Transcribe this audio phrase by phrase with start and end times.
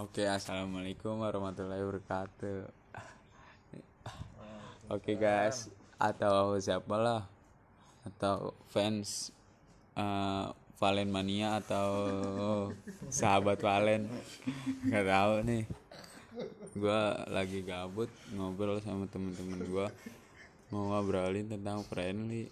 [0.00, 2.72] Oke, assalamualaikum warahmatullahi wabarakatuh.
[4.96, 5.68] Oke guys,
[6.00, 7.28] atau siapalah
[8.08, 9.28] atau fans
[9.92, 10.46] eh,
[10.80, 11.92] Valen Mania atau
[13.12, 14.08] sahabat Valen
[14.88, 15.64] nggak tahu nih.
[16.80, 19.92] Gua lagi gabut ngobrol sama temen-temen gua
[20.72, 22.48] mau ngobrolin tentang friendly.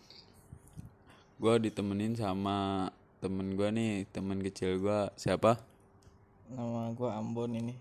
[1.41, 2.93] Gua ditemenin sama
[3.25, 5.68] temen gua nih, temen kecil gua siapa?
[6.49, 7.75] Nama gue Ambon ini.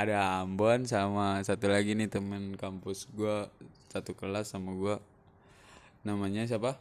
[0.00, 3.48] ada Ambon sama satu lagi nih temen kampus gua
[3.92, 4.96] satu kelas sama gua.
[6.04, 6.76] Namanya siapa?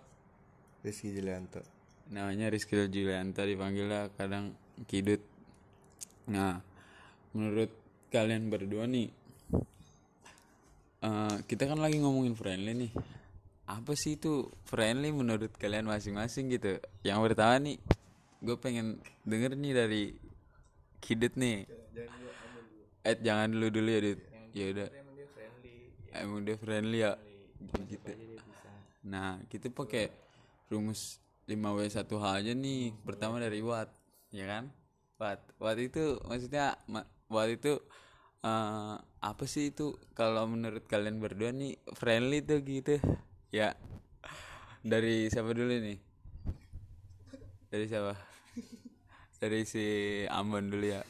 [0.83, 1.59] Rizky Julianto.
[2.11, 4.55] Namanya Rizky Julianta dipanggilnya kadang
[4.87, 5.19] Kidut.
[6.31, 6.63] Nah
[7.35, 7.69] menurut
[8.09, 9.11] kalian berdua nih
[11.03, 12.91] eh, kita kan lagi ngomongin friendly nih.
[13.69, 16.81] Apa sih itu friendly menurut kalian masing-masing gitu?
[17.05, 17.77] Yang pertama nih
[18.39, 20.03] gue pengen denger nih dari
[20.99, 21.65] Kidut nih.
[23.03, 24.19] Eh jangan dulu dulu ya Dit.
[24.53, 24.89] Ya udah.
[26.19, 26.99] emang dia friendly.
[27.05, 27.13] Ya.
[27.87, 28.13] Gitu
[28.99, 30.11] nah kita pakai
[30.67, 32.93] rumus 5W1H aja nih.
[33.01, 33.89] Pertama dari Watt
[34.29, 34.69] ya kan?
[35.17, 35.39] Watt.
[35.57, 37.79] Watt itu maksudnya ma- Watt itu
[38.45, 39.97] eh, apa sih itu?
[40.13, 43.01] Kalau menurut kalian berdua nih friendly tuh gitu.
[43.49, 43.73] Ya.
[44.85, 45.99] Dari siapa dulu nih?
[47.69, 48.28] Dari siapa
[49.39, 49.85] dari si
[50.27, 51.01] Ambon dulu ya.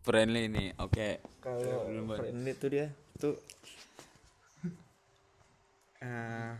[0.00, 1.24] Friendly nih oke.
[1.40, 1.84] Kalau
[2.16, 3.36] friendly tuh dia tuh
[6.00, 6.54] eh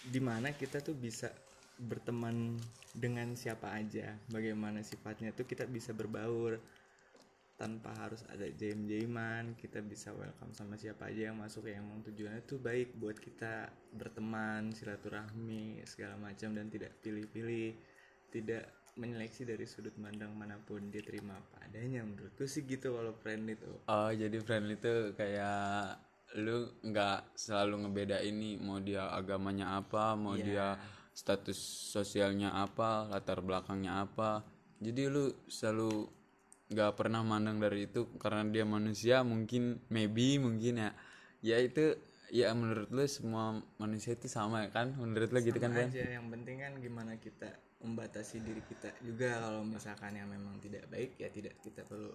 [0.00, 1.28] di mana kita tuh bisa
[1.76, 2.56] berteman
[2.96, 6.56] dengan siapa aja, bagaimana sifatnya tuh kita bisa berbaur
[7.60, 12.40] tanpa harus ada jaim-jaiman, kita bisa welcome sama siapa aja yang masuk yang emang tujuannya
[12.48, 17.76] tuh baik buat kita berteman, silaturahmi segala macam dan tidak pilih-pilih,
[18.32, 18.64] tidak
[18.98, 23.46] menyeleksi dari sudut pandang mana pun dia terima apa adanya menurutku sih gitu kalau friend
[23.50, 26.00] itu Oh jadi friendly itu kayak
[26.38, 30.78] lu nggak selalu ngebedain nih mau dia agamanya apa, mau dia
[31.10, 31.58] status
[31.90, 34.46] sosialnya apa, latar belakangnya apa.
[34.78, 36.06] Jadi lu selalu
[36.70, 40.90] nggak pernah mandang dari itu karena dia manusia mungkin maybe mungkin ya.
[41.42, 41.98] Ya itu
[42.30, 44.94] ya menurut lu semua manusia itu sama ya kan?
[44.94, 45.88] Menurut lu gitu kan Sama kan?
[45.90, 47.50] aja yang penting kan gimana kita
[47.80, 52.12] membatasi diri kita juga kalau misalkan yang memang tidak baik ya tidak kita perlu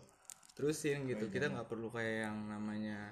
[0.56, 1.28] terusin gitu.
[1.28, 3.12] Kita nggak perlu kayak yang namanya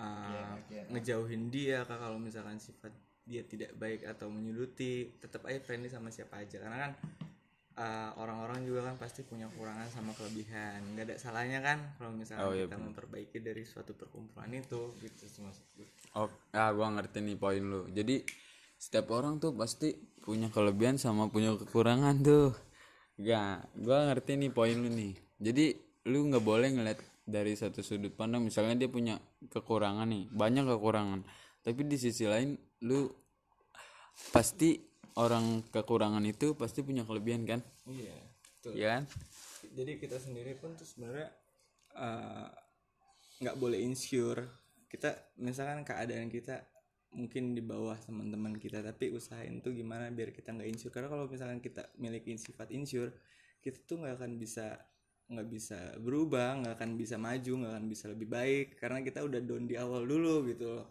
[0.00, 0.56] uh,
[0.88, 2.90] ngejauhin dia kak kalau misalkan sifat
[3.22, 6.58] dia tidak baik atau menyuduti tetap aja friendly sama siapa aja.
[6.58, 6.92] Karena kan
[7.76, 10.80] uh, orang-orang juga kan pasti punya kekurangan sama kelebihan.
[10.96, 15.24] Nggak ada salahnya kan kalau misalkan Oh, iya kita memperbaiki dari suatu perkumpulan itu gitu
[15.28, 15.44] sih
[16.16, 17.84] Oh, ah gua ngerti nih poin lu.
[17.92, 18.24] Jadi
[18.82, 22.50] setiap orang tuh pasti punya kelebihan sama punya kekurangan tuh.
[23.14, 25.14] Ya, gua ngerti nih poin lu nih.
[25.38, 25.78] Jadi
[26.10, 29.22] lu nggak boleh ngeliat dari satu sudut pandang misalnya dia punya
[29.54, 31.22] kekurangan nih, banyak kekurangan.
[31.62, 33.06] Tapi di sisi lain lu
[34.34, 34.82] pasti
[35.16, 37.60] orang kekurangan itu pasti punya kelebihan kan?
[37.88, 38.16] iya
[38.56, 39.02] betul Iya kan?
[39.72, 41.28] jadi kita sendiri pun tuh sebenarnya
[41.96, 42.48] eh,
[43.42, 44.46] nggak boleh insecure
[44.88, 46.60] kita misalkan keadaan kita
[47.12, 51.24] mungkin di bawah teman-teman kita tapi usahain tuh gimana biar kita nggak insecure karena kalau
[51.28, 53.12] misalkan kita miliki sifat insecure
[53.62, 54.80] kita tuh nggak akan bisa
[55.32, 58.76] nggak bisa berubah nggak akan bisa maju nggak akan bisa lebih baik.
[58.76, 60.86] Karena kita udah down di awal dulu gitu loh.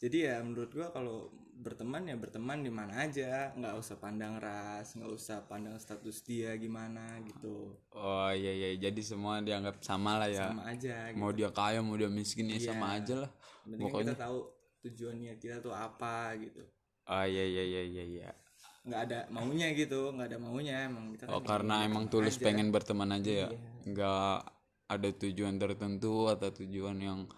[0.00, 1.28] Jadi ya menurut gua kalau
[1.60, 3.50] berteman ya berteman di mana aja.
[3.56, 7.74] Nggak usah pandang ras nggak usah pandang status dia gimana gitu.
[7.96, 10.52] Oh iya iya, jadi semua dianggap sama lah ya.
[10.54, 11.18] sama aja gitu.
[11.18, 13.30] Mau dia kaya, mau dia miskin ya sama aja lah.
[13.66, 14.38] Yang penting kita tahu
[14.80, 16.62] tujuan niat kita tuh apa gitu.
[17.06, 18.30] Oh iya iya iya iya iya.
[18.80, 22.72] nggak ada maunya gitu nggak ada maunya emang kita Oh kan karena emang tulus pengen
[22.72, 23.48] berteman aja ya,
[23.84, 24.36] nggak
[24.88, 27.28] ada tujuan tertentu atau tujuan yang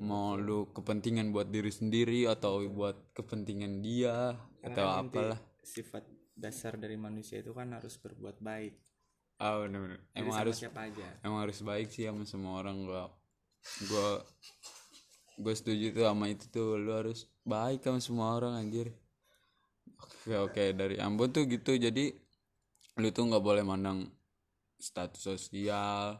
[0.00, 4.32] mau lu kepentingan buat diri sendiri atau buat kepentingan dia
[4.64, 5.40] atau Karena inti apalah.
[5.60, 8.80] sifat dasar dari manusia itu kan harus berbuat baik.
[9.36, 10.00] Ah bener-bener.
[10.16, 11.04] Jadi Emang harus siapa aja.
[11.20, 13.12] emang harus baik sih sama semua orang gua
[13.86, 14.24] gua
[15.38, 16.76] gue setuju tuh sama itu tuh.
[16.76, 18.90] Lu harus baik sama semua orang anjir.
[19.98, 21.78] Oke oke dari Ambon tuh gitu.
[21.78, 22.10] Jadi
[22.98, 24.10] lu tuh nggak boleh mandang
[24.78, 26.18] status sosial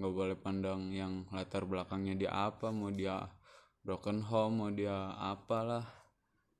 [0.00, 3.28] nggak boleh pandang yang latar belakangnya dia apa mau dia
[3.84, 5.84] broken home mau dia apalah.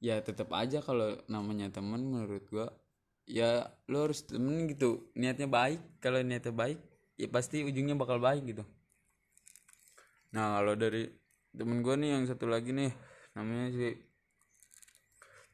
[0.00, 2.68] Ya tetap aja kalau namanya temen menurut gua
[3.24, 5.08] ya lu harus temen gitu.
[5.16, 6.78] Niatnya baik kalau niatnya baik
[7.16, 8.64] ya pasti ujungnya bakal baik gitu.
[10.34, 11.19] Nah kalau dari
[11.50, 12.94] temen gua nih yang satu lagi nih
[13.34, 13.88] namanya si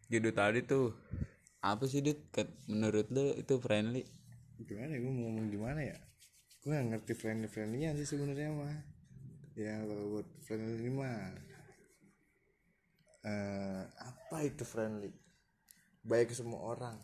[0.07, 0.95] Gido tadi tuh.
[1.59, 2.31] Apa sih dit?
[2.71, 4.07] Menurut lu itu friendly?
[4.63, 5.03] Gimana ya?
[5.03, 5.99] Gue mau ngomong gimana ya?
[6.63, 8.79] Gue gak ngerti friendly friendlynya sih sebenarnya mah.
[9.59, 11.35] Ya kalau buat friendly mah
[13.27, 15.11] eh apa itu friendly?
[16.07, 17.03] Baik ke semua orang.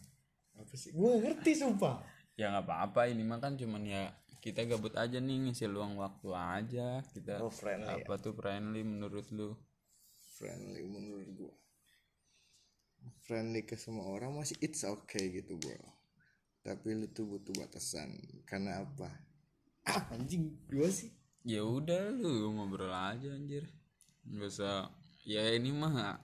[0.55, 0.95] Apa sih?
[0.95, 2.07] Gue ngerti sumpah.
[2.39, 3.11] Ya nggak apa-apa.
[3.11, 7.01] Ini mah kan cuman ya kita gabut aja nih ngisi luang waktu aja.
[7.15, 9.55] Kita Oh, friendly apa tuh friendly menurut lu?
[10.37, 11.55] Friendly menurut gue
[13.23, 15.79] friendly ke semua orang masih it's okay gitu bro.
[16.63, 18.19] Tapi lu tuh butuh batasan.
[18.47, 19.11] Karena apa?
[19.87, 21.11] Ah anjing gue sih.
[21.43, 23.67] Ya udah lu ngobrol aja anjir.
[24.27, 24.91] Nggak usah
[25.27, 26.19] ya ini mah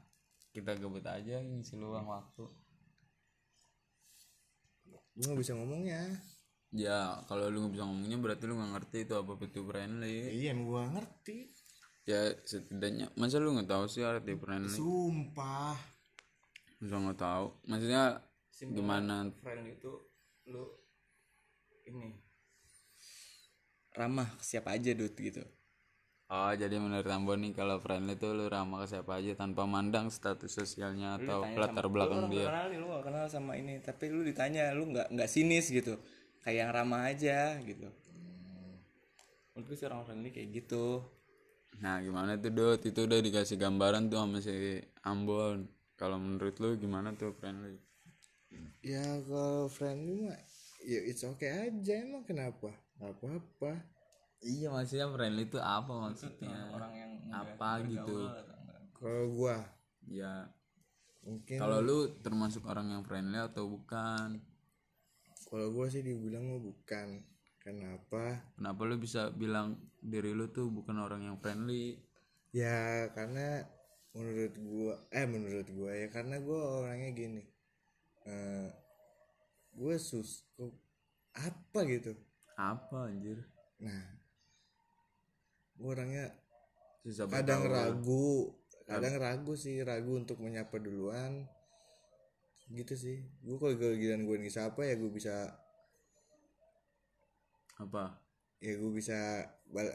[0.54, 2.46] kita gabut aja ngisi luang waktu.
[5.18, 6.14] Gue gak bisa ngomongnya
[6.72, 10.16] ya kalau lu nggak bisa ngomongnya berarti lu nggak ngerti itu apa itu friendly.
[10.28, 11.36] Iya emang gue ngerti.
[12.08, 14.76] Ya setidaknya masa lu nggak tahu sih arti friendly?
[14.76, 15.76] Sumpah.
[16.80, 17.46] Masa nggak tahu?
[17.68, 18.04] Maksudnya
[18.58, 19.32] gimana?
[19.40, 19.92] friend itu
[20.52, 20.64] lu
[21.88, 22.20] ini.
[23.96, 25.42] Ramah ke siapa aja dud gitu.
[26.28, 30.12] Oh jadi menurut Ambo nih kalau friendly tuh lu ramah ke siapa aja tanpa mandang
[30.12, 32.44] status sosialnya atau latar belakang lu dia.
[32.44, 33.80] gak kenal nih lu gak kenal sama ini.
[33.80, 35.96] Tapi lu ditanya lu nggak nggak sinis gitu
[36.42, 37.88] kayak yang ramah aja gitu
[39.52, 41.02] menurut gue sih orang friendly kayak gitu
[41.78, 45.62] Nah gimana tuh Dot itu udah dikasih gambaran tuh sama si Ambon.
[45.94, 47.78] Kalau menurut lu gimana tuh friendly?
[48.82, 48.98] ya
[49.28, 50.34] kalau friendly mah
[50.82, 53.72] ya it's okay aja emang kenapa Gak apa-apa
[54.42, 56.56] Iya maksudnya friendly itu apa maksudnya?
[56.74, 58.16] orang yang apa gitu?
[58.98, 59.56] kalau gua
[60.02, 60.50] Ya
[61.22, 64.40] mungkin kalau lu termasuk orang yang friendly atau bukan?
[65.48, 67.24] Kalau gua sih dibilang mah bukan.
[67.58, 68.48] Kenapa?
[68.56, 72.04] Kenapa lu bisa bilang diri lu tuh bukan orang yang friendly?
[72.48, 73.60] ya karena
[74.16, 77.44] menurut gua eh menurut gua ya karena gua orangnya gini.
[78.24, 78.68] Eh
[79.76, 80.48] gua sus
[81.36, 82.16] apa gitu?
[82.56, 83.44] Apa anjir?
[83.78, 84.04] nah
[85.78, 86.34] gua orangnya
[87.06, 88.50] Susah kadang ragu
[88.90, 91.46] kadang ragu sih ragu untuk menyapa duluan
[92.72, 95.56] gitu sih gue kalau giliran gue disapa ya gue bisa
[97.78, 98.18] Apa?
[98.58, 99.46] ya gue bisa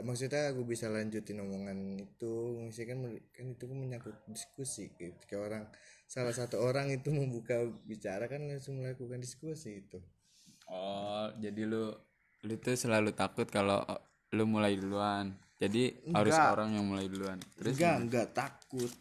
[0.07, 2.33] maksudnya gue bisa lanjutin omongan itu
[2.63, 2.99] maksudnya kan
[3.35, 5.63] kan itu kan menyangkut diskusi gitu ketika orang
[6.07, 9.99] salah satu orang itu membuka bicara kan langsung melakukan diskusi itu
[10.71, 11.91] Oh, jadi lu
[12.43, 13.99] lu tuh selalu takut kalau uh,
[14.35, 15.35] lu mulai duluan.
[15.59, 16.53] Jadi harus Enggak.
[16.55, 17.39] orang yang mulai duluan.
[17.55, 18.91] Terus enggak enggak takut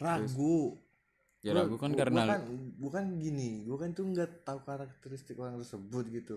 [0.00, 0.76] ragu
[1.40, 2.42] ya Gua- ragu kan gua- karena gua kan,
[2.76, 6.36] bukan gini gue kan tuh nggak tahu karakteristik orang tersebut gitu.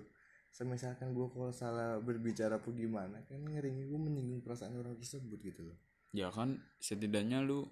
[0.53, 5.65] Semisalkan gue kalau salah berbicara apa gimana kan ngeri gue menyinggung perasaan orang tersebut gitu
[5.65, 5.77] loh.
[6.13, 7.65] Ya kan setidaknya lu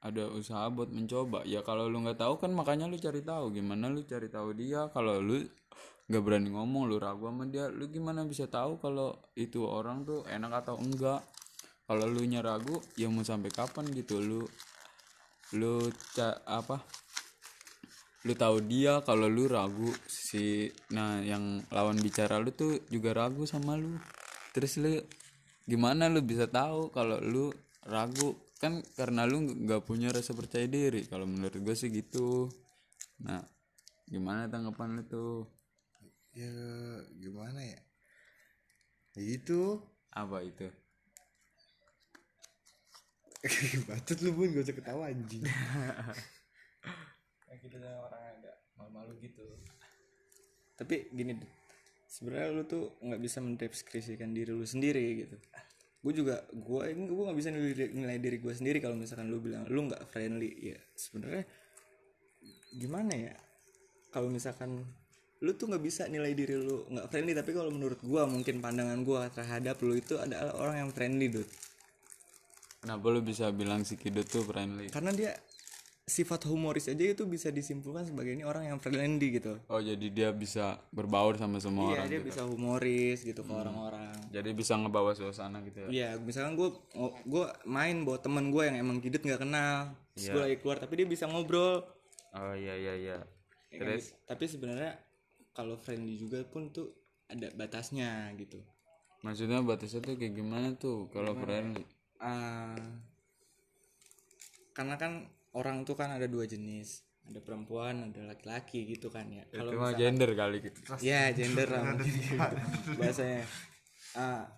[0.00, 1.44] ada usaha buat mencoba.
[1.44, 3.52] Ya kalau lu nggak tahu kan makanya lu cari tahu.
[3.52, 4.88] Gimana lu cari tahu dia?
[4.90, 5.44] Kalau lu
[6.08, 10.24] nggak berani ngomong lu ragu sama dia lu gimana bisa tahu kalau itu orang tuh
[10.24, 11.20] enak atau enggak?
[11.84, 14.16] Kalau lu nya ragu ya mau sampai kapan gitu?
[14.16, 14.48] Lu
[15.54, 16.82] lu ca- apa?
[18.26, 23.46] Lu tahu dia kalau lu ragu si nah yang lawan bicara lu tuh juga ragu
[23.46, 23.94] sama lu.
[24.56, 24.98] Terus lu
[25.68, 27.54] gimana lu bisa tahu kalau lu
[27.86, 28.34] ragu?
[28.58, 31.04] Kan karena lu nggak punya rasa percaya diri.
[31.06, 32.48] Kalau menurut gue sih gitu.
[33.22, 33.44] Nah
[34.08, 35.36] gimana tanggapan lu tuh?
[36.34, 36.50] Ya
[37.20, 37.80] gimana ya?
[39.14, 39.78] Ya itu
[40.10, 40.66] apa itu
[43.88, 45.44] bacot lu pun gak usah ketawa anjing.
[47.44, 49.44] Kayak gitu kan orang agak malu-malu gitu.
[50.74, 51.38] Tapi gini
[52.08, 55.36] sebenarnya lu tuh nggak bisa mendeskripsikan diri lu sendiri gitu.
[56.04, 59.40] Gue juga gue ini gue nggak bisa nilai, nilai diri gue sendiri kalau misalkan lu
[59.40, 61.44] bilang lu nggak friendly ya sebenarnya
[62.74, 63.34] gimana ya?
[64.08, 64.84] Kalau misalkan
[65.44, 69.04] lu tuh nggak bisa nilai diri lu nggak friendly tapi kalau menurut gue mungkin pandangan
[69.04, 71.50] gue terhadap lu itu adalah orang yang friendly dude
[72.84, 75.32] kenapa lu bisa bilang si kidut tuh friendly karena dia
[76.04, 80.28] sifat humoris aja itu bisa disimpulkan sebagai ini orang yang friendly gitu oh jadi dia
[80.30, 82.28] bisa berbaur sama semua Iya orang dia gitu.
[82.28, 84.12] bisa humoris gitu ke orang-orang.
[84.28, 86.68] jadi bisa ngebawa suasana gitu ya Iya misalkan gue
[87.24, 90.92] gue main bawa temen gue yang emang kidet nggak kenal, terus gue lagi keluar tapi
[90.94, 91.80] dia bisa ngobrol.
[92.32, 93.18] oh iya iya iya
[93.72, 94.12] Ya kan, gitu.
[94.28, 94.92] Tapi sebenarnya
[95.50, 96.92] kalau friendly juga pun tuh
[97.26, 98.60] ada batasnya gitu.
[99.24, 101.80] maksudnya batasnya tuh kayak gimana tuh kalau friendly
[102.24, 102.72] Ah,
[104.72, 109.44] karena kan orang tuh kan ada dua jenis, ada perempuan, ada laki-laki gitu kan ya.
[109.52, 110.80] Kalau itu mah gender kali gitu.
[111.04, 112.36] Ya gender lah gitu
[112.96, 113.44] bahasanya.
[114.16, 114.48] Ah,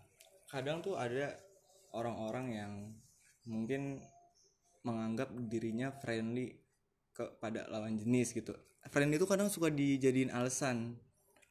[0.46, 1.34] kadang tuh ada
[1.90, 2.72] orang-orang yang
[3.50, 3.98] mungkin
[4.86, 6.54] menganggap dirinya friendly
[7.10, 8.54] kepada lawan jenis gitu.
[8.86, 10.94] Friendly itu kadang suka dijadiin alasan.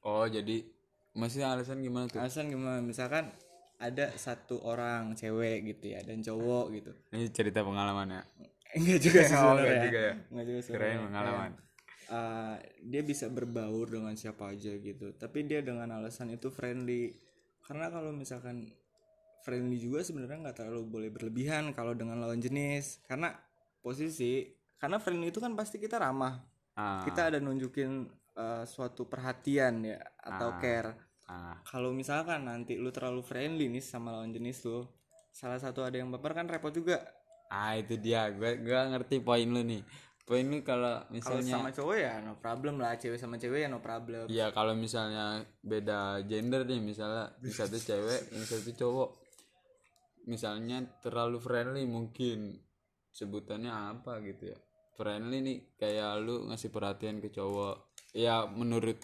[0.05, 0.63] Oh jadi
[1.11, 2.23] maksudnya alasan gimana tuh?
[2.23, 2.79] Alasan gimana?
[2.79, 3.35] Misalkan
[3.77, 6.91] ada satu orang cewek gitu ya dan cowok gitu.
[7.11, 8.21] Ini cerita pengalaman ya?
[8.73, 10.13] Enggak juga sih Oh, enggak juga ya?
[10.27, 10.99] enggak juga sebenarnya.
[11.05, 11.51] pengalaman.
[12.05, 15.11] Uh, dia bisa berbaur dengan siapa aja gitu.
[15.13, 17.11] Tapi dia dengan alasan itu friendly.
[17.61, 18.69] Karena kalau misalkan
[19.41, 23.01] friendly juga sebenarnya nggak terlalu boleh berlebihan kalau dengan lawan jenis.
[23.03, 23.33] Karena
[23.79, 26.37] posisi karena friendly itu kan pasti kita ramah.
[26.75, 28.05] Ah, kita ada nunjukin
[28.35, 30.59] uh, suatu perhatian ya atau Ah.
[30.59, 30.91] care
[31.29, 34.85] ah, kalau misalkan nanti lu terlalu friendly nih sama lawan jenis lu
[35.35, 37.03] salah satu ada yang baper kan repot juga.
[37.51, 38.31] Ah itu dia.
[38.31, 39.83] Gue gua ngerti poin lu nih.
[40.23, 42.95] Poin lu kalau misalnya sama cowok ya no problem lah.
[42.95, 44.31] Cewek sama cewek ya no problem.
[44.31, 49.09] Ya kalau misalnya beda gender nih misalnya yang satu cewek yang satu cowok.
[50.25, 52.55] Misalnya terlalu friendly mungkin
[53.11, 54.57] sebutannya apa gitu ya.
[54.95, 57.91] Friendly nih kayak lu ngasih perhatian ke cowok.
[58.15, 58.97] Ya menurut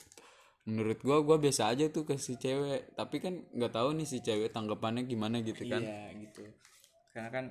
[0.69, 4.21] menurut gua gua biasa aja tuh ke si cewek tapi kan nggak tahu nih si
[4.21, 6.43] cewek tanggapannya gimana gitu kan Iya gitu.
[7.11, 7.45] Karena kan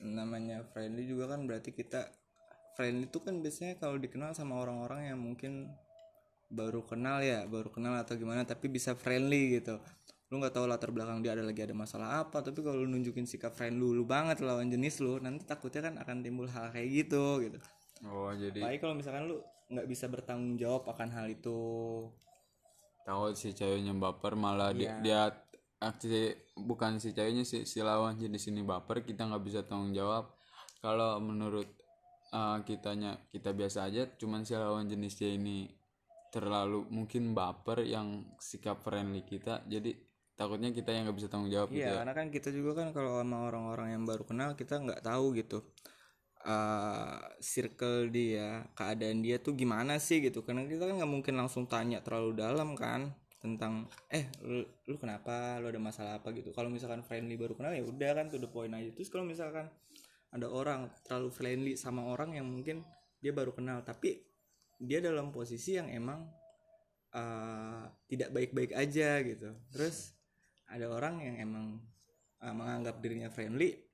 [0.00, 2.06] namanya friendly juga kan berarti kita
[2.76, 5.72] friendly itu kan biasanya kalau dikenal sama orang-orang yang mungkin
[6.46, 9.80] baru kenal ya, baru kenal atau gimana tapi bisa friendly gitu.
[10.30, 13.26] Lu nggak tahu latar belakang dia ada lagi ada masalah apa, tapi kalau lu nunjukin
[13.26, 17.42] sikap friendly lu banget lawan jenis lu, nanti takutnya kan akan timbul hal kayak gitu
[17.42, 17.58] gitu.
[18.06, 19.36] oh jadi Apalagi kalau misalkan lu
[19.66, 21.58] nggak bisa bertanggung jawab akan hal itu.
[23.06, 25.30] Tahu si ceweknya baper malah dia, dia
[25.78, 30.34] aksi bukan si ceweknya si, si lawan jenis ini baper kita nggak bisa tanggung jawab.
[30.82, 31.70] Kalau menurut
[32.34, 35.70] uh, kitanya kita biasa aja cuman si lawan jenisnya ini
[36.32, 39.94] terlalu mungkin baper yang sikap friendly kita jadi
[40.36, 41.98] takutnya kita yang nggak bisa tanggung jawab gitu Iya, ya.
[42.02, 45.64] karena kan kita juga kan kalau sama orang-orang yang baru kenal kita nggak tahu gitu
[46.46, 50.46] eh circle dia, keadaan dia tuh gimana sih gitu.
[50.46, 53.10] Karena kita kan nggak mungkin langsung tanya terlalu dalam kan
[53.42, 56.54] tentang eh lu, lu kenapa, lu ada masalah apa gitu.
[56.54, 58.90] Kalau misalkan friendly baru kenal ya udah kan to the point aja.
[58.94, 59.66] Terus kalau misalkan
[60.30, 62.86] ada orang terlalu friendly sama orang yang mungkin
[63.18, 64.22] dia baru kenal tapi
[64.78, 66.30] dia dalam posisi yang emang
[67.10, 69.50] eh, tidak baik-baik aja gitu.
[69.74, 70.14] Terus
[70.66, 71.66] ada orang yang emang
[72.42, 73.85] uh, menganggap dirinya friendly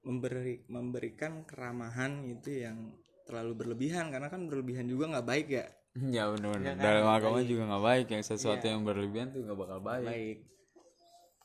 [0.00, 2.92] memberi memberikan keramahan itu yang
[3.28, 4.08] terlalu berlebihan.
[4.08, 5.66] Karena kan berlebihan juga nggak baik ya.
[5.98, 6.84] Ya benar-benar kan?
[6.86, 7.48] dalam agama Baik.
[7.50, 8.06] juga nggak baik.
[8.14, 8.72] Yang sesuatu Iya.
[8.78, 10.06] yang berlebihan tuh nggak bakal baik.
[10.06, 10.38] Baik.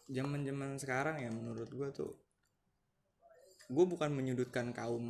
[0.05, 2.13] Zaman zaman sekarang ya menurut gua tuh
[3.65, 5.01] gue bukan menyudutkan kaum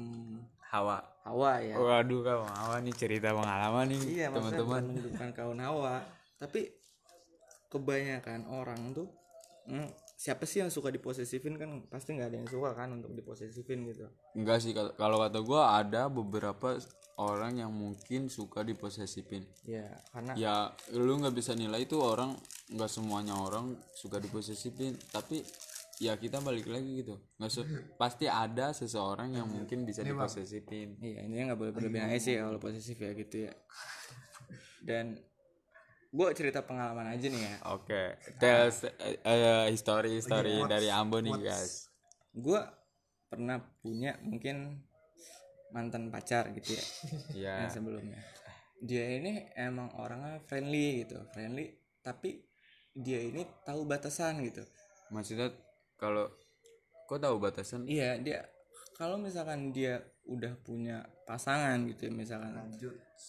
[0.72, 1.04] hawa.
[1.28, 1.76] Hawa ya.
[1.76, 4.96] Waduh kamu hawa nih cerita pengalaman nih iya teman-teman.
[4.96, 6.00] menyudutkan kaum hawa.
[6.40, 6.72] Tapi
[7.68, 9.12] kebanyakan orang tuh
[9.68, 13.84] hmm, siapa sih yang suka diposesifin kan pasti nggak ada yang suka kan untuk diposesifin
[13.86, 16.80] gitu Enggak sih kal- kalau kata gua ada beberapa
[17.18, 19.44] orang yang mungkin suka diposesifin.
[19.64, 20.56] ya karena Ya
[20.92, 22.32] lu nggak bisa nilai itu orang
[22.70, 25.44] nggak semuanya orang suka diposesifin tapi
[25.98, 30.96] ya kita balik lagi gitu nggak se- pasti ada seseorang yang mungkin bisa diposesifin.
[30.98, 33.54] Iya, ini nggak boleh berlebihan sih kalau posesif ya gitu ya.
[34.82, 35.16] Dan
[36.16, 37.56] gue cerita pengalaman aja nih ya.
[37.76, 41.92] Oke, tell us, eh, eh, history history dari Ambon nih guys.
[42.32, 42.64] Gue
[43.28, 44.80] pernah punya mungkin
[45.76, 46.86] mantan pacar gitu ya
[47.36, 48.20] Ya, yang sebelumnya.
[48.80, 51.76] Dia ini emang orangnya friendly gitu, friendly.
[52.00, 52.40] Tapi
[52.96, 54.64] dia ini tahu batasan gitu.
[55.12, 55.52] maksudnya
[56.00, 56.32] kalau
[57.06, 57.84] kok tahu batasan?
[57.86, 58.40] Iya, dia
[58.96, 62.54] kalau misalkan dia udah punya pasangan gitu ya misalkan.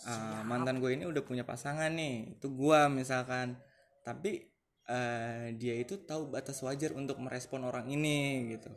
[0.08, 3.56] Ah, mantan gue ini udah punya pasangan nih itu gua misalkan.
[4.00, 4.44] Tapi
[4.86, 8.72] eh, dia itu tahu batas wajar untuk merespon orang ini gitu.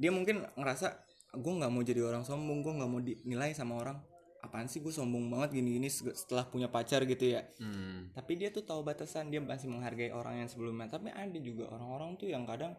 [0.00, 1.04] Dia mungkin ngerasa
[1.36, 3.98] gue nggak mau jadi orang sombong gue nggak mau dinilai sama orang.
[4.40, 7.44] Apaan sih gue sombong banget gini-gini se- setelah punya pacar gitu ya?
[7.60, 8.08] Hmm.
[8.16, 10.88] tapi dia tuh tahu batasan dia masih menghargai orang yang sebelumnya.
[10.88, 12.72] Tapi ada juga orang-orang tuh yang kadang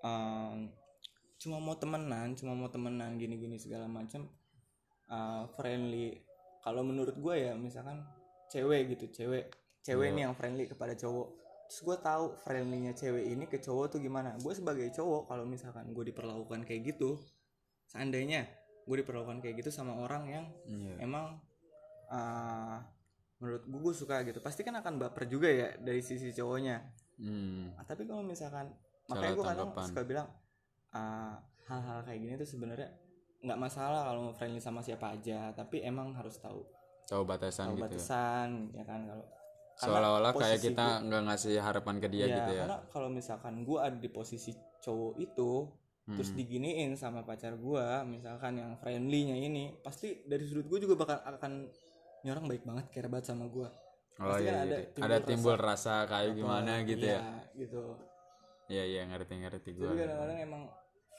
[0.00, 0.72] um,
[1.38, 4.26] cuma mau temenan cuma mau temenan gini-gini segala macam
[5.08, 6.18] uh, friendly.
[6.62, 8.02] Kalau menurut gue ya misalkan
[8.50, 9.54] cewek gitu cewek
[9.86, 11.38] cewek nih yang friendly kepada cowok.
[11.68, 14.34] Terus gue tahu friendlynya cewek ini ke cowok tuh gimana.
[14.42, 17.16] Gue sebagai cowok kalau misalkan gue diperlakukan kayak gitu
[17.88, 18.44] seandainya
[18.84, 21.04] gue diperlakukan kayak gitu sama orang yang Iya.
[21.04, 21.36] emang
[22.08, 22.76] uh,
[23.38, 26.82] menurut gue, gue suka gitu pasti kan akan baper juga ya dari sisi cowoknya.
[27.20, 27.72] Hmm.
[27.84, 28.72] Tapi kalau misalkan
[29.06, 30.28] Salah makanya gue kadang suka bilang
[30.92, 32.88] ah, hal-hal kayak gini tuh sebenarnya
[33.38, 36.64] nggak masalah kalau mau friendly sama siapa aja tapi emang harus tahu
[37.06, 37.80] Tahu batasan tahu gitu.
[37.80, 37.84] ya.
[37.88, 39.26] batasan ya kan kalau
[39.78, 42.62] Seolah-olah kayak kita nggak ngasih harapan ke dia Iya, gitu ya.
[42.66, 44.50] karena kalau misalkan gue ada di posisi
[44.82, 45.50] cowok itu
[46.08, 46.38] terus Hmm.
[46.40, 51.68] diginiin sama pacar gue misalkan yang friendly-nya ini pasti dari sudut gue juga bakal akan
[52.18, 53.68] ini orang baik banget care banget sama gue
[54.18, 54.64] oh Pasti iya, kan iya.
[54.64, 57.82] ada ada, timbul timbul rasa, kayak gimana gitu Iya, ya gitu
[58.66, 60.62] iya iya ngerti ngerti gue tapi kadang-kadang emang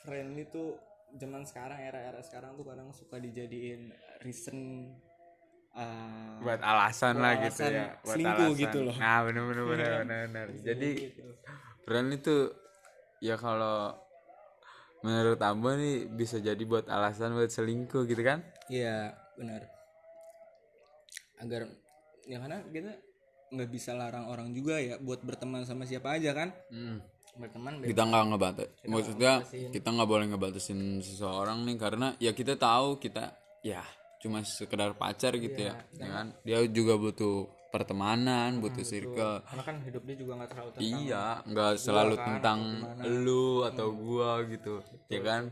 [0.04, 0.78] friendly tuh
[1.18, 3.90] zaman sekarang era-era sekarang tuh kadang suka dijadiin
[4.22, 4.90] reason
[5.74, 8.62] uh, buat alasan Buat lah alasan gitu ya buat selingkuh alasan.
[8.62, 8.96] gitu loh.
[8.96, 10.48] nah bener bener bener bener, bener.
[10.62, 11.26] jadi gitu.
[11.84, 12.54] friendly tuh
[13.20, 13.98] ya kalau
[15.00, 19.66] menurut Ambo nih bisa jadi buat alasan buat selingkuh gitu kan Iya benar.
[21.42, 21.66] Agar
[22.30, 22.94] ya karena kita
[23.50, 26.54] nggak bisa larang orang juga ya buat berteman sama siapa aja kan.
[27.40, 27.88] Berteman bebas.
[27.88, 29.34] kita nggak ngebatas maksudnya
[29.72, 33.32] kita nggak boleh ngebatasin seseorang nih karena ya kita tahu kita
[33.64, 33.80] ya
[34.20, 36.28] cuma sekedar pacar gitu ya, ya kan?
[36.44, 39.40] Dia juga butuh pertemanan butuh circle.
[39.48, 42.60] Karena kan hidup dia juga nggak terlalu tentang iya nggak selalu kan, tentang
[43.08, 45.44] lu atau gua gitu ya kan?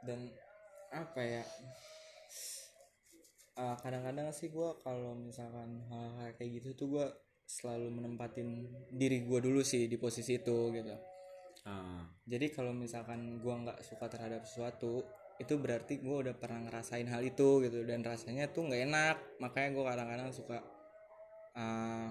[0.00, 0.32] Dan
[0.88, 1.44] apa ya?
[3.60, 7.06] Eh, kadang-kadang sih gue kalau misalkan hal-hal kayak gitu tuh gue
[7.44, 10.94] selalu menempatin diri gue dulu sih di posisi itu gitu
[11.68, 15.04] Ah, jadi kalau misalkan gue nggak suka terhadap sesuatu
[15.40, 17.84] itu berarti gue udah pernah ngerasain hal itu gitu.
[17.84, 19.16] Dan rasanya tuh nggak enak.
[19.40, 20.58] Makanya gue kadang-kadang suka
[21.56, 22.08] eh,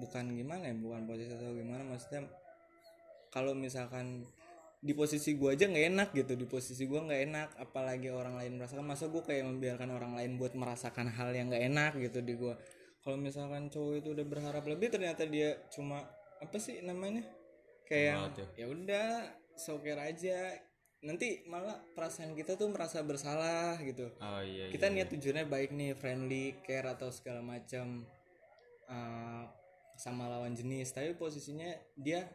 [0.00, 2.24] bukan gimana ya bukan posisi atau gimana maksudnya
[3.28, 4.24] kalau misalkan
[4.82, 8.58] di posisi gue aja nggak enak gitu di posisi gue nggak enak apalagi orang lain
[8.58, 12.34] merasakan masa gue kayak membiarkan orang lain buat merasakan hal yang nggak enak gitu di
[12.34, 12.54] gue
[13.04, 16.02] kalau misalkan cowok itu udah berharap lebih ternyata dia cuma
[16.42, 17.22] apa sih namanya
[17.88, 18.48] kayak tuh?
[18.56, 18.66] ya.
[18.68, 19.08] Udah
[19.56, 20.56] soker aja.
[21.02, 24.06] Nanti malah perasaan kita tuh merasa bersalah gitu.
[24.22, 28.06] Oh iya kita niat tujuannya baik nih friendly care atau segala macam
[28.86, 29.44] uh,
[29.98, 30.94] sama lawan jenis.
[30.94, 32.30] Tapi posisinya dia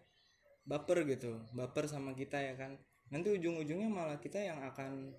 [0.68, 2.76] baper gitu baper sama kita ya kan.
[3.08, 5.16] Nanti ujung-ujungnya malah kita yang akan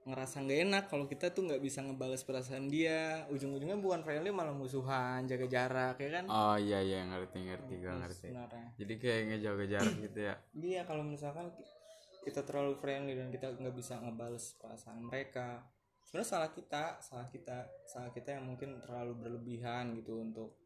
[0.00, 3.24] ngerasa nggak enak kalau kita tuh nggak bisa ngebales perasaan dia.
[3.28, 6.24] Ujung-ujungnya bukan friendly malah musuhan jaga jarak ya kan?
[6.28, 8.28] Oh iya iya ngerti ngerti gua ngerti.
[8.32, 8.66] sebenarnya.
[8.80, 10.34] Jadi kayak ngejaga jarak gitu ya?
[10.56, 11.68] Iya kalau misalkan ki-
[12.20, 15.64] kita terlalu friendly dan kita nggak bisa ngebales perasaan mereka
[16.04, 20.58] sebenarnya salah kita salah kita salah kita yang mungkin terlalu berlebihan gitu untuk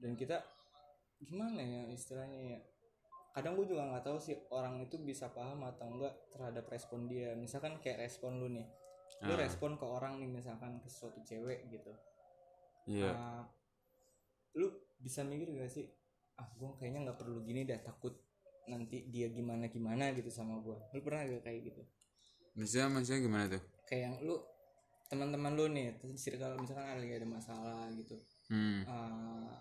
[0.00, 0.40] dan kita
[1.20, 2.60] gimana ya istilahnya ya
[3.34, 7.34] kadang gue juga nggak tahu sih orang itu bisa paham atau enggak terhadap respon dia.
[7.34, 8.66] Misalkan kayak respon lu nih
[9.22, 9.38] lu Ah.
[9.38, 11.92] respon ke orang nih misalkan ke suatu cewek gitu.
[12.86, 13.10] Iya.
[13.14, 13.44] Ah,
[14.54, 14.70] lu
[15.02, 15.90] bisa mikir gak sih
[16.34, 18.10] ah gue kayaknya nggak perlu gini dah takut
[18.66, 21.82] nanti dia gimana gimana gitu sama gue lu pernah gak kayak gitu?
[22.54, 23.62] Maksudnya maksudnya gimana tuh?
[23.86, 24.36] Kayak yang lu
[25.10, 28.14] teman-teman lu nih circle misalkan ada ada masalah gitu.
[28.50, 28.82] Hmm.
[28.86, 29.58] Ah,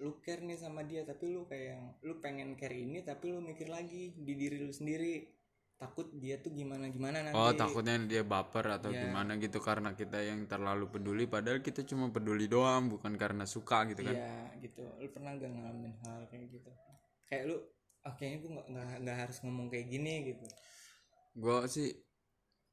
[0.00, 3.44] lu care nih sama dia tapi lu kayak yang lu pengen care ini tapi lu
[3.44, 5.28] mikir lagi di diri lu sendiri
[5.76, 9.02] takut dia tuh gimana gimana nanti Oh takutnya dia baper atau Iya.
[9.10, 13.82] gimana gitu karena kita yang terlalu peduli padahal kita cuma peduli doang bukan karena suka
[13.90, 14.86] gitu kan Iya gitu.
[15.02, 16.70] Lu pernah gak ngalamin hal kayak gitu?
[17.26, 17.56] Kayak lu,
[18.06, 20.46] ah kayaknya gue nggak nggak harus ngomong kayak gini gitu.
[21.34, 21.90] Gua sih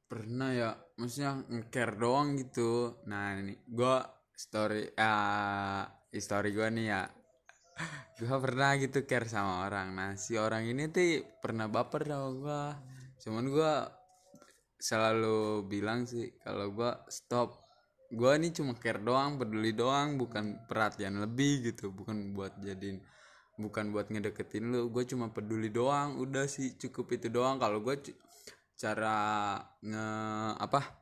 [0.06, 4.02] pernah ya maksudnya nge-care doang gitu nah ini gua
[4.34, 5.86] story ah
[6.18, 7.02] story gua nih ya.
[8.20, 9.94] Gua pernah gitu care sama orang.
[9.94, 12.62] Nah si orang ini tuh pernah baper sama gua.
[13.22, 13.86] Cuman gua
[14.80, 17.62] selalu bilang sih kalau gua stop.
[18.10, 21.94] Gua ini cuma care doang peduli doang bukan perhatian lebih gitu.
[21.94, 22.98] Bukan buat jadiin
[23.60, 24.88] bukan buat ngedeketin lu.
[24.88, 26.16] Gue cuma peduli doang.
[26.16, 27.60] Udah sih cukup itu doang.
[27.60, 28.00] Kalau gue
[28.80, 29.16] cara
[29.84, 30.06] nge
[30.56, 30.99] apa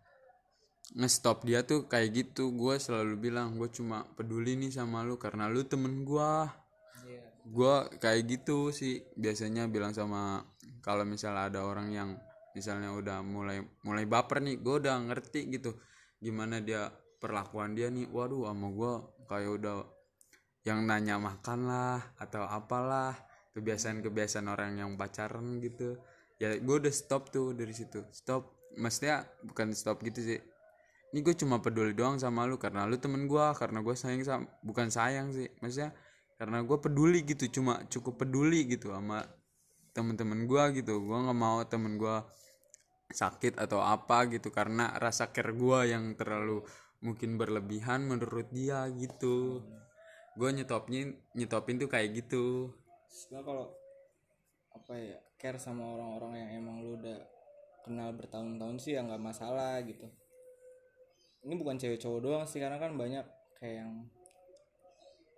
[0.96, 2.54] ngestop dia tuh kayak gitu.
[2.54, 6.32] Gue selalu bilang gue cuma peduli nih sama lu karena lu temen gue
[7.08, 7.24] Iya.
[7.44, 9.04] gue kayak gitu sih.
[9.16, 10.44] Biasanya bilang sama
[10.80, 12.10] kalau misalnya ada orang yang
[12.56, 15.76] misalnya udah mulai mulai baper nih gue udah ngerti gitu
[16.18, 16.88] gimana dia
[17.20, 18.08] perlakuan dia nih.
[18.08, 18.92] Waduh sama gue
[19.28, 19.76] kayak udah
[20.64, 23.16] yang nanya makan lah atau apalah
[23.56, 26.00] kebiasaan-kebiasaan orang yang pacaran gitu.
[26.40, 28.04] Ya gue udah stop tuh dari situ.
[28.12, 30.38] Stop maksudnya bukan stop gitu sih
[31.12, 34.44] ini gue cuma peduli doang sama lu karena lu temen gue karena gue sayang sama
[34.60, 35.96] bukan sayang sih maksudnya
[36.38, 39.26] karena gue peduli gitu cuma cukup peduli gitu sama
[39.98, 41.02] temen-temen gue gitu.
[41.02, 42.16] Gue nggak mau temen gue
[43.10, 46.62] sakit atau apa gitu karena rasa care gue yang terlalu
[47.02, 49.66] mungkin berlebihan menurut dia gitu.
[50.38, 52.70] Gue nyetopnya nyetopin tuh kayak gitu.
[53.10, 53.66] Sebenarnya kalau
[54.70, 57.18] apa ya care sama orang-orang yang emang lu udah
[57.82, 60.06] kenal bertahun-tahun sih ya nggak masalah gitu.
[61.46, 63.24] Ini bukan cewek cowok doang sih karena kan banyak
[63.58, 63.92] kayak yang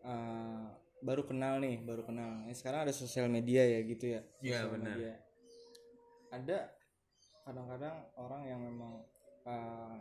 [0.04, 0.68] uh,
[1.00, 2.44] baru kenal nih baru kenal.
[2.48, 4.20] Ini sekarang ada sosial media ya gitu ya.
[4.40, 4.96] Iya, benar.
[4.96, 5.12] media.
[6.30, 6.58] Ada
[7.44, 9.02] kadang-kadang orang yang memang
[9.48, 9.96] uh,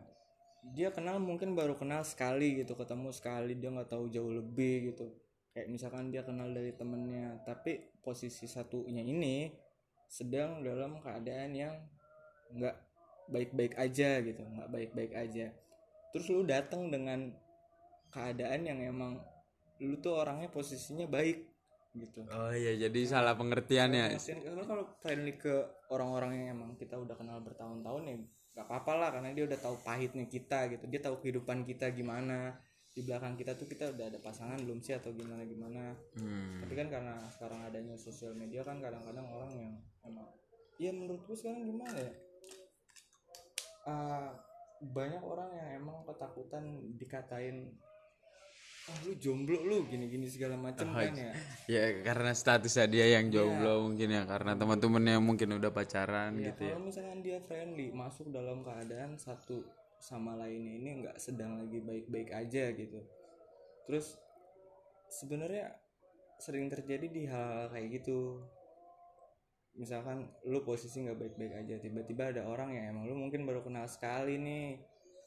[0.76, 5.08] dia kenal mungkin baru kenal sekali gitu ketemu sekali dia nggak tahu jauh lebih gitu
[5.56, 9.50] kayak misalkan dia kenal dari temennya tapi posisi satunya ini
[10.10, 11.76] sedang dalam keadaan yang
[12.54, 12.76] nggak
[13.30, 15.54] baik-baik aja gitu nggak baik-baik aja
[16.14, 17.30] terus lu datang dengan
[18.10, 19.22] keadaan yang emang
[19.80, 21.50] lu tuh orangnya posisinya baik
[21.98, 22.22] gitu.
[22.30, 24.14] Oh iya jadi salah pengertian ya.
[24.14, 28.18] Karena kalau friendly ke orang-orang yang emang kita udah kenal bertahun-tahun ya
[28.60, 30.86] gak apa-apa lah karena dia udah tahu pahitnya kita gitu.
[30.86, 32.60] Dia tahu kehidupan kita gimana.
[32.94, 35.96] Di belakang kita tuh kita udah ada pasangan belum sih atau gimana gimana.
[36.20, 36.60] Hmm.
[36.66, 40.28] tapi kan karena sekarang adanya sosial media kan kadang-kadang orang yang emang
[40.82, 42.14] ya menurutku sekarang gimana ya?
[43.88, 44.36] Ah,
[44.82, 46.64] banyak orang yang emang ketakutan
[46.96, 47.76] dikatain
[48.90, 51.30] ah lu jomblo lu gini-gini segala macam kan ya.
[51.78, 56.62] Ya karena statusnya dia yang jomblo mungkin ya karena teman-temannya mungkin udah pacaran Ya, gitu
[56.66, 56.74] ya.
[56.74, 59.62] kalau misalkan dia friendly masuk dalam keadaan satu
[60.02, 62.98] sama lainnya ini nggak sedang lagi baik-baik aja gitu.
[63.86, 64.18] Terus
[65.12, 65.76] sebenarnya
[66.40, 68.42] sering terjadi di hal kayak gitu
[69.80, 73.88] misalkan lu posisi nggak baik-baik aja tiba-tiba ada orang yang emang lu mungkin baru kenal
[73.88, 74.66] sekali nih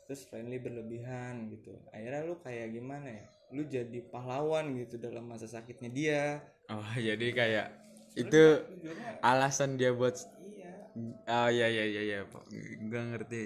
[0.04, 1.72] terus friendly berlebihan gitu.
[1.94, 3.26] Akhirnya lu kayak gimana ya?
[3.56, 6.22] Lu jadi pahlawan gitu dalam masa sakitnya dia.
[6.68, 7.66] Oh jadi kayak
[8.18, 8.42] itu
[9.24, 10.14] alasan dia buat
[10.52, 10.70] iya.
[11.32, 12.18] Oh iya iya iya iya.
[12.90, 13.40] Gue ngerti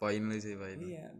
[0.00, 0.80] poin lu sih poin.
[0.80, 1.12] Iya,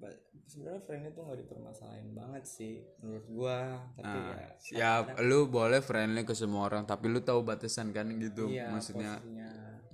[0.48, 3.58] sebenarnya friendly tuh nggak dipermasalahin banget sih menurut gua,
[3.94, 4.40] tapi Nah,
[4.72, 8.72] ya ya lu boleh friendly ke semua orang tapi lu tahu batasan kan gitu iya
[8.72, 9.20] maksudnya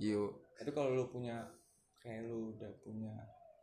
[0.01, 1.45] yuk Tapi kalau lu punya
[2.01, 3.13] kayak lu udah punya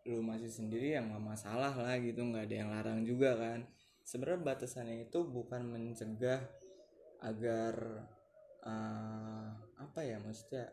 [0.04, 3.64] lu masih sendiri yang nggak masalah lah gitu, nggak ada yang larang juga kan.
[4.04, 6.44] Sebenarnya batasannya itu bukan mencegah
[7.24, 8.04] agar
[8.68, 9.48] eh,
[9.80, 10.68] apa ya maksudnya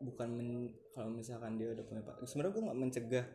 [0.00, 3.26] bukan men- kalau misalkan dia udah punya pak sebenarnya gue nggak mencegah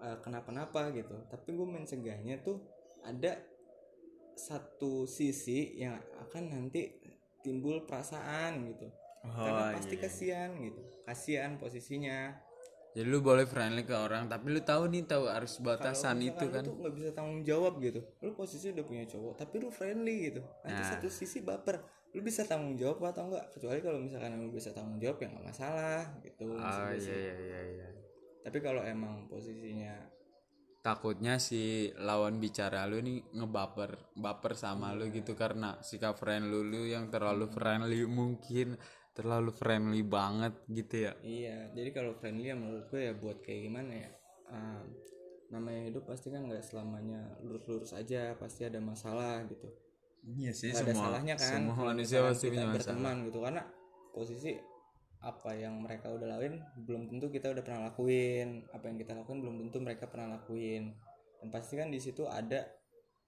[0.00, 1.12] eh, kenapa-napa gitu.
[1.28, 2.56] Tapi gue mencegahnya tuh
[3.02, 3.36] ada
[4.32, 6.88] satu sisi yang akan nanti
[7.40, 8.88] timbul perasaan gitu.
[9.20, 10.80] Karena pasti kasihan gitu.
[11.04, 12.32] Kasihan posisinya.
[12.90, 16.44] Jadi lu boleh friendly ke orang tapi lu tahu nih tahu harus batasan Kalau itu
[16.50, 16.62] kan.
[16.64, 18.00] lu tuh nggak bisa tanggung jawab gitu.
[18.18, 20.42] Lu posisi udah punya cowok tapi lu friendly gitu.
[20.64, 20.90] Nanti Nah.
[20.96, 21.78] satu sisi baper
[22.10, 23.46] lu bisa tanggung jawab atau enggak?
[23.54, 26.46] Kecuali kalau misalkan lu bisa tanggung jawab ya nggak masalah gitu.
[26.50, 26.58] Oh
[26.90, 27.14] gue iya sih.
[27.14, 27.88] iya iya iya.
[28.42, 29.94] Tapi kalau emang posisinya
[30.80, 36.64] takutnya si lawan bicara lu nih ngebaper baper sama lu gitu karena sikap friend lu
[36.64, 38.80] lu yang terlalu friendly mungkin
[39.12, 41.12] terlalu friendly banget gitu ya.
[41.20, 44.10] Iya jadi kalau friendly ya menurut gue ya buat kayak gimana ya?
[44.50, 44.82] Ah,
[45.52, 49.68] namanya hidup pasti kan nggak selamanya lurus-lurus aja pasti ada masalah gitu
[50.24, 52.76] iya sih Nggak ada salahnya kan semua manusia pasti punya masalah.
[52.76, 53.62] berteman gitu karena
[54.10, 54.52] posisi
[55.20, 58.64] apa yang mereka udah lakuin belum tentu kita udah pernah lakuin.
[58.72, 60.96] Apa yang kita lakuin belum tentu mereka pernah lakuin.
[61.40, 62.64] Dan pasti kan di situ ada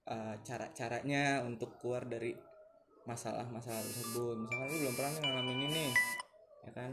[0.09, 2.33] uh, cara-caranya untuk keluar dari
[3.05, 4.35] masalah-masalah tersebut.
[4.41, 5.85] Misalkan lu belum pernah ngalamin ini
[6.63, 6.91] ya kan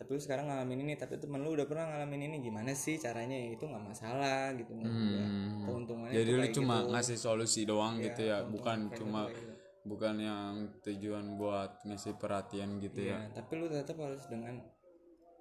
[0.00, 3.36] tapi lu sekarang ngalamin ini tapi temen lu udah pernah ngalamin ini gimana sih caranya
[3.36, 4.88] ya itu nggak masalah gitu gua.
[4.88, 5.60] Hmm.
[5.68, 6.88] keuntungannya jadi lu cuma gitu.
[6.96, 9.52] ngasih solusi doang Iya, gitu ya bukan friendly cuma gitu.
[9.84, 14.56] bukan yang tujuan buat ngasih perhatian gitu Iya, ya tapi lu tetap harus dengan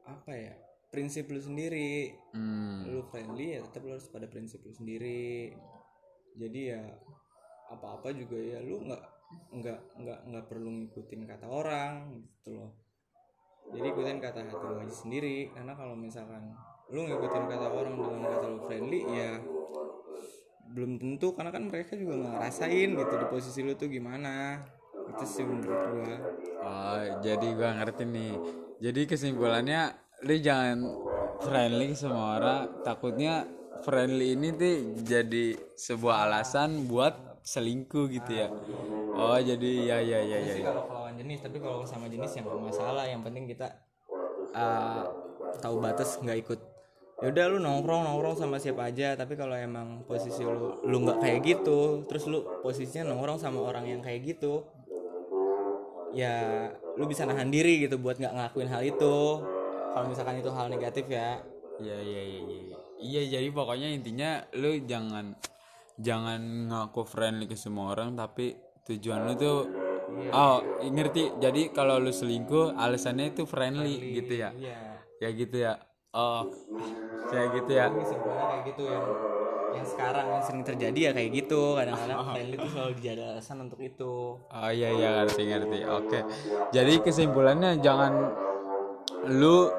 [0.10, 0.54] apa ya?
[0.90, 2.18] Prinsip lu sendiri.
[2.34, 2.90] hmm.
[2.90, 5.54] Lu friendly ya tetap lu harus pada prinsip lu sendiri.
[6.34, 6.82] Jadi ya
[7.70, 9.04] apa-apa juga ya lu nggak
[9.54, 12.74] nggak nggak nggak perlu ngikutin kata orang gitu loh.
[13.70, 16.42] Jadi ikutin kata hati lu aja sendiri karena kalau misalkan
[16.90, 19.38] lu ngikutin kata orang dengan kata lu friendly ya
[20.70, 24.62] belum tentu karena kan mereka juga ngerasain gitu di posisi lu tuh gimana
[25.10, 26.18] itu sih menurut gua
[26.60, 28.34] Oh, jadi gua ngerti nih.
[28.84, 29.96] Jadi kesimpulannya
[30.28, 30.78] lu jangan
[31.40, 33.48] friendly sama orang, takutnya
[33.82, 34.76] friendly ini tuh
[35.08, 38.48] jadi sebuah alasan buat selingkuh gitu ya.
[39.16, 40.56] Oh, jadi ya ya ya ya.
[40.68, 43.04] lawan jenis tapi kalau sama jenis ya nggak masalah.
[43.04, 43.68] Yang penting kita
[44.56, 45.04] uh,
[45.60, 46.60] tahu batas nggak ikut.
[47.20, 49.20] Ya udah lu nongkrong nongkrong sama siapa aja.
[49.20, 53.86] Tapi kalau emang posisi lu lu nggak kayak gitu terus lu posisinya nongkrong sama orang
[53.92, 54.64] yang kayak gitu
[56.10, 56.66] ya
[56.98, 59.44] lu bisa nahan diri gitu buat nggak ngelakuin hal itu.
[59.90, 61.44] Kalau misalkan itu hal negatif ya.
[61.80, 62.78] Iya iya iya iya.
[63.00, 65.36] Iya jadi pokoknya intinya lu jangan
[66.00, 68.56] jangan ngaku friendly ke semua orang tapi
[68.88, 69.60] tujuan lu tuh
[70.34, 71.40] oh ngerti.
[71.40, 74.50] Jadi kalau lu selingkuh alasannya itu friendly, gitu ya?
[74.56, 74.78] iya.
[75.20, 75.74] Ya gitu ya?
[76.16, 76.48] Oh
[77.30, 77.88] kayak gitu ya?
[77.94, 79.06] Kayak gitu yang
[79.70, 81.62] yang sekarang yang sering terjadi ya kayak gitu.
[81.78, 84.14] Kadang-kadang friendly itu selalu dijadi alasan untuk itu.
[84.42, 85.10] Oh iya iya.
[85.24, 85.80] Ngerti ngerti.
[85.86, 86.20] Oke.
[86.74, 88.14] Jadi kesimpulannya jangan
[89.30, 89.70] lu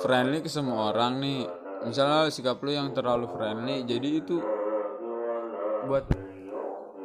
[0.00, 1.40] friendly ke semua orang nih.
[1.84, 4.40] Misalnya sikap lu yang terlalu friendly jadi itu
[5.84, 6.08] buat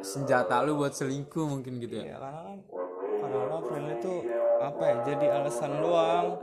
[0.00, 2.16] senjata lu buat selingkuh mungkin gitu ya?
[2.16, 2.39] Ya karena
[4.70, 6.38] apa ya jadi alasan doang.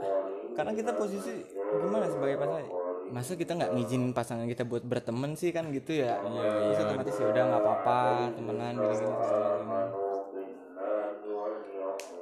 [0.52, 2.66] Karena kita posisi gimana sebagai pasangan?
[3.08, 6.20] Masa kita nggak ngizinin pasangan kita buat berteman sih kan gitu ya?
[6.20, 8.00] Iya otomatis ya udah nggak apa-apa
[8.36, 9.16] temenan gini gini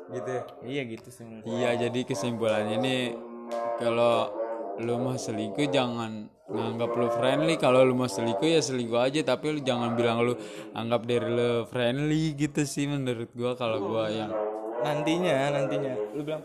[0.07, 0.43] gitu ya?
[0.63, 1.27] Iya gitu sih.
[1.43, 3.03] Iya jadi kesimpulannya nih
[3.83, 4.31] kalau
[4.79, 7.59] lu mau selingkuh jangan nganggap lu friendly.
[7.59, 9.27] Kalau lu mau selingkuh ya selingkuh aja.
[9.27, 10.39] Tapi lu jangan bilang lu
[10.77, 13.59] anggap diri lu friendly gitu sih menurut gua.
[13.59, 14.31] Kalau gua yang
[14.87, 15.95] nantinya nantinya.
[16.15, 16.43] Lu bilang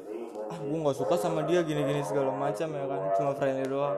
[0.51, 3.01] ah gue nggak suka sama dia gini-gini segala macam ya kan.
[3.15, 3.97] Cuma friendly doang.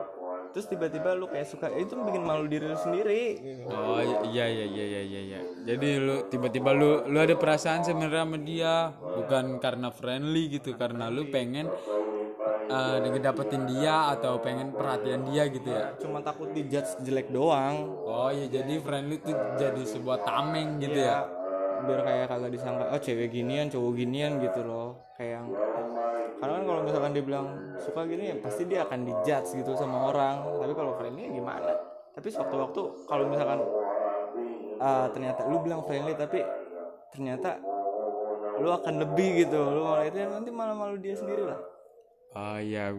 [0.54, 3.42] Terus tiba-tiba lu kayak suka itu bikin malu diri lu sendiri.
[3.66, 3.98] Oh
[4.30, 5.40] iya iya iya iya iya iya.
[5.66, 11.10] jadi lu tiba-tiba lu lu ada perasaan sebenarnya sama dia bukan karena friendly gitu karena
[11.10, 11.66] lu pengen
[12.70, 15.98] eh dapetin dia atau pengen perhatian dia gitu ya?
[15.98, 17.90] Cuma takut dijudge jelek doang.
[18.06, 21.43] Oh iya jadi friendly tuh jadi sebuah tameng gitu ya
[21.84, 25.02] biar kayak kagak disangka oh cewek ginian cowok ginian gitu loh.
[25.18, 25.46] Kayak
[26.38, 27.46] karena kan kalau misalkan dia bilang
[27.80, 30.34] suka gini ya pasti dia akan dijudge gitu sama orang.
[30.62, 31.72] Tapi kalau friendly gimana?
[32.14, 33.58] Tapi sewaktu-waktu kalau misalkan
[34.78, 36.42] ah, ternyata lu bilang friendly tapi
[37.10, 37.58] ternyata
[38.62, 39.58] lu akan lebih gitu.
[39.58, 41.74] Lu malah itu nanti malah malu dia sendiri lah
[42.34, 42.90] Oh ya,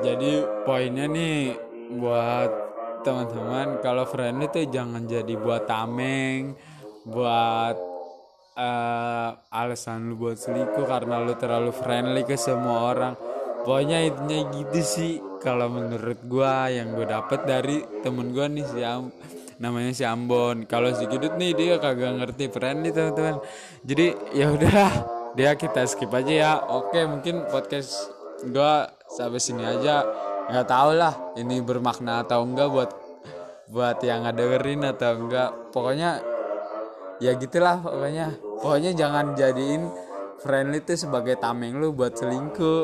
[0.00, 1.52] jadi poinnya nih
[2.00, 2.48] buat
[3.04, 6.56] teman-teman kalau friendly tuh jangan jadi buat tameng,
[7.04, 7.76] buat
[8.58, 13.14] eh alasan lu buat selingkuh karena lu terlalu friendly ke semua orang.
[13.62, 18.80] Pokoknya intinya gitu sih kalau menurut gua yang gue dapet dari temen gua nih si
[18.82, 19.14] Am-
[19.62, 20.66] namanya si Ambon.
[20.66, 23.38] Kalau si Kidut nih dia kagak ngerti friendly teman-teman.
[23.86, 24.90] Jadi ya udah
[25.38, 26.52] dia kita skip aja ya.
[26.66, 27.94] Oke mungkin podcast
[28.50, 30.02] gua sampai sini aja
[30.48, 32.90] nggak tahu lah ini bermakna atau enggak buat
[33.68, 36.24] buat yang nggak dengerin atau enggak pokoknya
[37.20, 39.86] ya gitulah pokoknya pokoknya jangan jadiin
[40.42, 42.82] friendly itu sebagai tameng lu buat selingkuh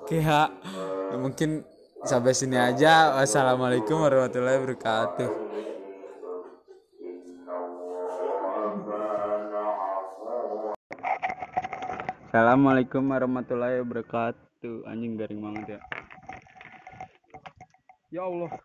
[0.00, 0.48] oke ya
[1.16, 1.64] mungkin
[2.02, 5.30] sampai sini aja wassalamualaikum warahmatullahi wabarakatuh
[12.32, 14.88] Assalamualaikum warahmatullahi wabarakatuh.
[14.88, 15.80] Anjing garing banget ya.
[18.08, 18.56] Ya Allah.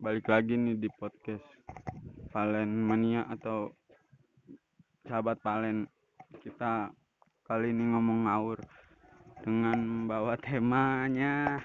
[0.00, 1.44] Balik lagi nih di podcast
[2.32, 3.76] Valen Mania atau
[5.04, 5.84] sahabat Valen.
[6.40, 6.90] Kita
[7.44, 8.58] kali ini ngomong ngawur
[9.44, 11.60] dengan membawa temanya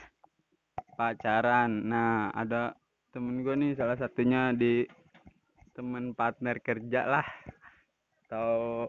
[0.99, 1.87] pacaran.
[1.87, 2.75] Nah, ada
[3.15, 4.83] temen gue nih salah satunya di
[5.73, 7.27] temen partner kerja lah
[8.27, 8.85] atau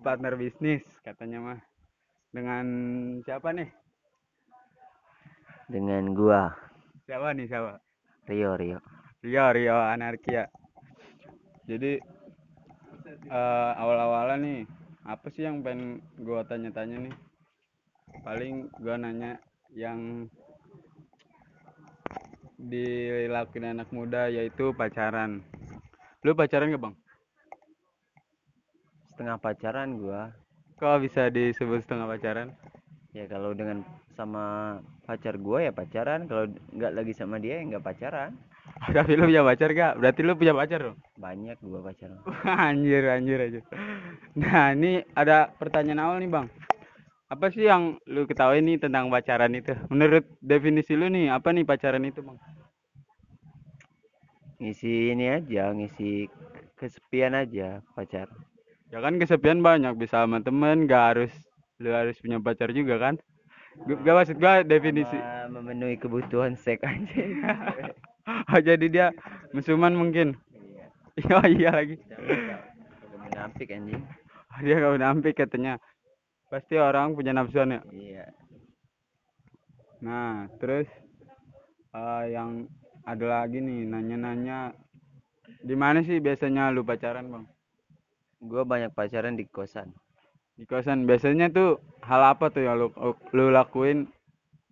[0.00, 1.60] partner bisnis katanya mah.
[2.34, 2.66] Dengan
[3.22, 3.70] siapa nih?
[5.70, 6.50] Dengan gua.
[7.06, 7.78] Siapa nih siapa?
[8.26, 8.78] Rio Rio.
[9.22, 10.50] Rio Rio anarkia.
[11.64, 12.13] Jadi
[13.04, 14.60] eh awal-awalan nih
[15.04, 17.14] apa sih yang pengen gua tanya-tanya nih?
[18.24, 19.36] Paling gua nanya
[19.76, 20.24] yang
[22.56, 25.44] dilakuin anak muda yaitu pacaran.
[26.24, 26.94] Lu pacaran gak bang?
[29.12, 30.32] Setengah pacaran gua.
[30.80, 32.48] Kok bisa disebut setengah pacaran?
[33.12, 33.84] Ya kalau dengan
[34.16, 36.24] sama pacar gua ya pacaran.
[36.24, 38.32] Kalau nggak lagi sama dia ya nggak pacaran
[38.96, 40.98] tapi lu punya pacar gak berarti lu punya pacar dong?
[41.16, 42.18] Banyak gua pacaran
[42.68, 43.60] anjir anjir aja
[44.34, 46.46] nah ini ada pertanyaan awal nih bang.
[47.30, 49.74] Apa sih yang lu ketahui nih tentang pacaran itu?
[49.88, 52.38] Menurut definisi lu nih apa nih pacaran itu bang?
[54.58, 56.26] Ngisi ini aja ngisi
[56.78, 58.26] kesepian aja pacar.
[58.90, 61.32] Ya kan kesepian banyak bisa sama temen gak harus
[61.78, 63.14] lu harus punya pacar juga kan?
[63.86, 65.18] Gak maksud gua definisi.
[65.50, 67.24] memenuhi kebutuhan seks aja
[68.28, 69.06] oh, jadi dia
[69.52, 70.38] musuman mungkin.
[70.50, 70.86] Iya.
[71.34, 71.96] Oh iya lagi.
[73.20, 74.02] Menafik anjing.
[74.62, 75.82] Dia gak nampik katanya.
[76.46, 77.80] Pasti orang punya nafsuan ya.
[77.90, 78.26] Iya.
[79.98, 80.86] Nah, terus
[81.90, 82.70] eh, yang
[83.02, 84.78] ada lagi nih nanya-nanya
[85.64, 87.44] di mana sih biasanya lu pacaran, Bang?
[88.44, 89.90] gua banyak pacaran di kosan.
[90.54, 91.08] Di kosan.
[91.08, 92.88] Biasanya tuh hal apa tuh yang lu
[93.32, 94.06] lu lakuin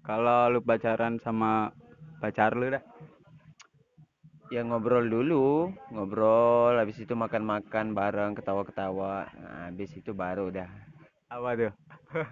[0.04, 1.72] kalau lu pacaran sama
[2.20, 2.84] pacar lu dah?
[4.52, 9.24] Ya ngobrol dulu ngobrol habis itu makan-makan bareng ketawa-ketawa.
[9.32, 10.68] Nah, habis itu baru udah.
[11.32, 11.72] Apa tuh?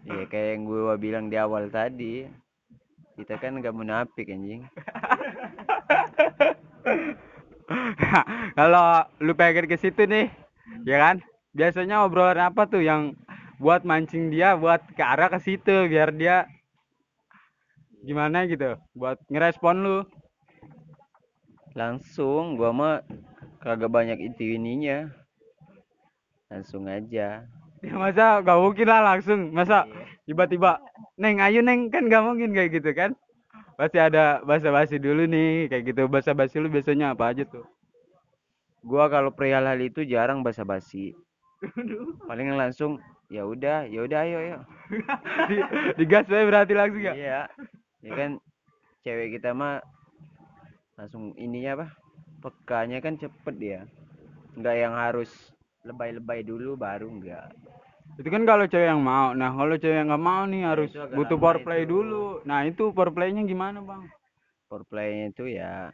[0.00, 2.24] Iya kayak yang gue bilang di awal tadi.
[3.20, 4.64] Kita kan nggak munafik anjing.
[8.56, 10.32] Kalau lu pengen ke situ nih,
[10.88, 11.20] ya kan?
[11.52, 13.12] Biasanya obrolan apa tuh yang
[13.60, 16.48] buat mancing dia buat ke arah ke situ biar dia
[18.00, 20.08] gimana gitu buat ngerespon lu
[21.74, 22.96] langsung gua mah
[23.62, 25.10] kagak banyak itu ininya.
[26.50, 27.46] Langsung aja.
[27.80, 29.56] Ya masa gak mungkin lah langsung.
[29.56, 29.88] Masa
[30.28, 30.84] tiba-tiba
[31.16, 31.88] neng ayo neng.
[31.88, 33.16] Kan gak mungkin kayak gitu kan?
[33.80, 36.04] Pasti ada basa-basi dulu nih kayak gitu.
[36.04, 37.64] Basa-basi lu biasanya apa aja tuh?
[38.84, 41.16] Gua kalau perihal hal itu jarang basa-basi.
[42.28, 43.00] Paling langsung
[43.32, 44.58] ya udah ya udah ayo ayo.
[45.48, 45.56] Di,
[46.04, 47.16] digas aja berarti langsung ya?
[47.16, 47.40] Iya.
[48.04, 48.30] Ya kan
[49.08, 49.80] cewek kita mah
[51.00, 51.86] langsung ininya apa?
[52.44, 53.80] Pekanya kan cepet dia.
[54.52, 55.32] Nggak yang harus
[55.88, 57.48] lebay-lebay dulu baru enggak
[58.20, 59.32] itu kan kalau cewek yang mau.
[59.32, 61.90] Nah kalau cewek yang nggak mau nih harus itu agak butuh foreplay itu.
[61.96, 62.24] dulu.
[62.44, 64.02] Nah itu foreplaynya gimana bang?
[64.68, 65.88] Foreplaynya itu ya.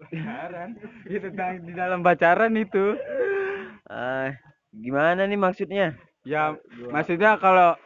[0.00, 2.96] Pacaran itu tentang di dalam pacaran itu.
[3.84, 4.32] Ah
[4.72, 5.98] gimana nih maksudnya?
[6.24, 6.56] Ya
[6.88, 7.76] maksudnya kalau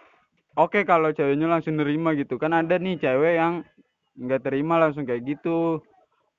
[0.56, 2.38] oke kalau ceweknya langsung nerima gitu.
[2.38, 3.62] Kan ada nih cewek yang
[4.18, 5.82] nggak terima langsung kayak gitu.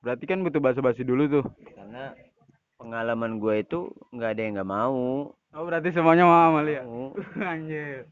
[0.04, 1.46] Berarti kan butuh basa-basi dulu tuh.
[1.76, 2.14] Karena
[2.78, 5.32] pengalaman gue itu nggak ada yang nggak mau.
[5.56, 6.84] Oh berarti semuanya mau Amalia
[7.54, 8.10] anjir.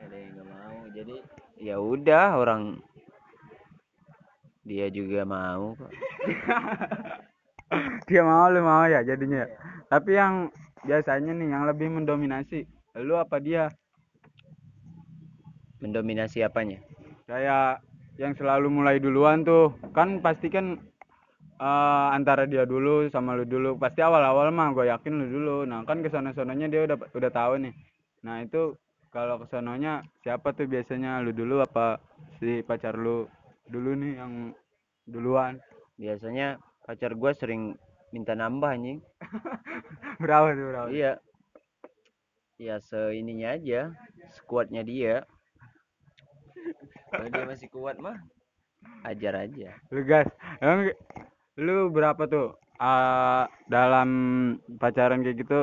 [0.00, 0.76] Ada yang nggak mau.
[0.92, 1.14] Jadi
[1.58, 2.62] ya udah orang
[4.68, 5.92] dia juga mau kok.
[8.08, 9.48] Dia mau lu mau ya jadinya ya?
[9.88, 10.52] tapi yang
[10.84, 12.68] biasanya nih yang lebih mendominasi
[13.00, 13.72] lu apa dia
[15.82, 16.78] mendominasi apanya?
[17.28, 17.84] Kayak
[18.18, 20.74] yang selalu mulai duluan tuh kan pasti kan
[21.58, 23.78] eh, antara dia dulu sama lu dulu.
[23.78, 25.56] Pasti awal-awal mah gue yakin lu dulu.
[25.68, 27.74] Nah kan ke sana sononya dia udah udah tahu nih.
[28.26, 28.74] Nah itu
[29.08, 31.22] kalau kesononya siapa tuh biasanya?
[31.24, 31.96] Lu dulu apa
[32.38, 33.24] si pacar lu
[33.70, 34.32] dulu nih yang
[35.08, 35.56] duluan?
[35.96, 37.74] Biasanya pacar gue sering
[38.12, 39.00] minta nambah anjing.
[40.22, 40.88] Berapa tuh berapa?
[40.90, 41.12] Iya.
[42.58, 43.94] Ya seininya aja
[44.34, 45.22] sekuatnya dia
[47.10, 48.18] kalau dia masih kuat mah
[49.04, 49.74] ajar aja.
[49.90, 50.28] Lu gas
[50.62, 50.92] emang
[51.58, 54.08] lu berapa tuh eh, dalam
[54.78, 55.60] pacaran kayak gitu?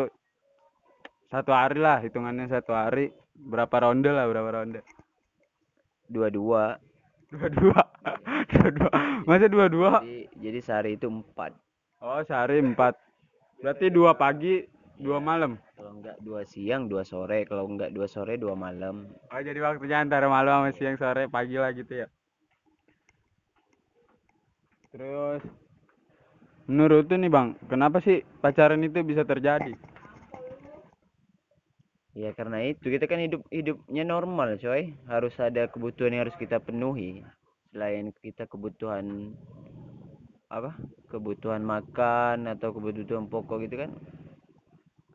[1.32, 3.12] Satu hari lah hitungannya satu hari.
[3.36, 4.82] Berapa ronde lah berapa ronde?
[6.08, 6.80] Dua-dua.
[7.26, 7.82] Dua dua
[8.54, 8.92] dua dua
[9.26, 11.52] masa dua dua jadi jadi sehari itu empat.
[12.00, 12.96] Oh sehari empat.
[13.60, 14.62] Berarti dua pagi
[15.00, 15.60] dua malam?
[15.86, 17.46] kalau enggak dua siang dua sore.
[17.46, 19.06] Kalau enggak dua sore dua malam.
[19.30, 22.08] Oh jadi waktunya antara malam sama siang sore pagi lah gitu ya?
[24.90, 25.46] Terus
[26.66, 29.78] menurut tuh nih bang kenapa sih pacaran itu bisa terjadi?
[32.18, 32.90] Ya karena itu.
[32.90, 34.96] Kita kan hidup hidupnya normal coy.
[35.06, 37.22] Harus ada kebutuhan yang harus kita penuhi.
[37.70, 39.36] Selain kita kebutuhan
[40.50, 40.74] apa?
[41.12, 43.94] Kebutuhan makan atau kebutuhan pokok gitu kan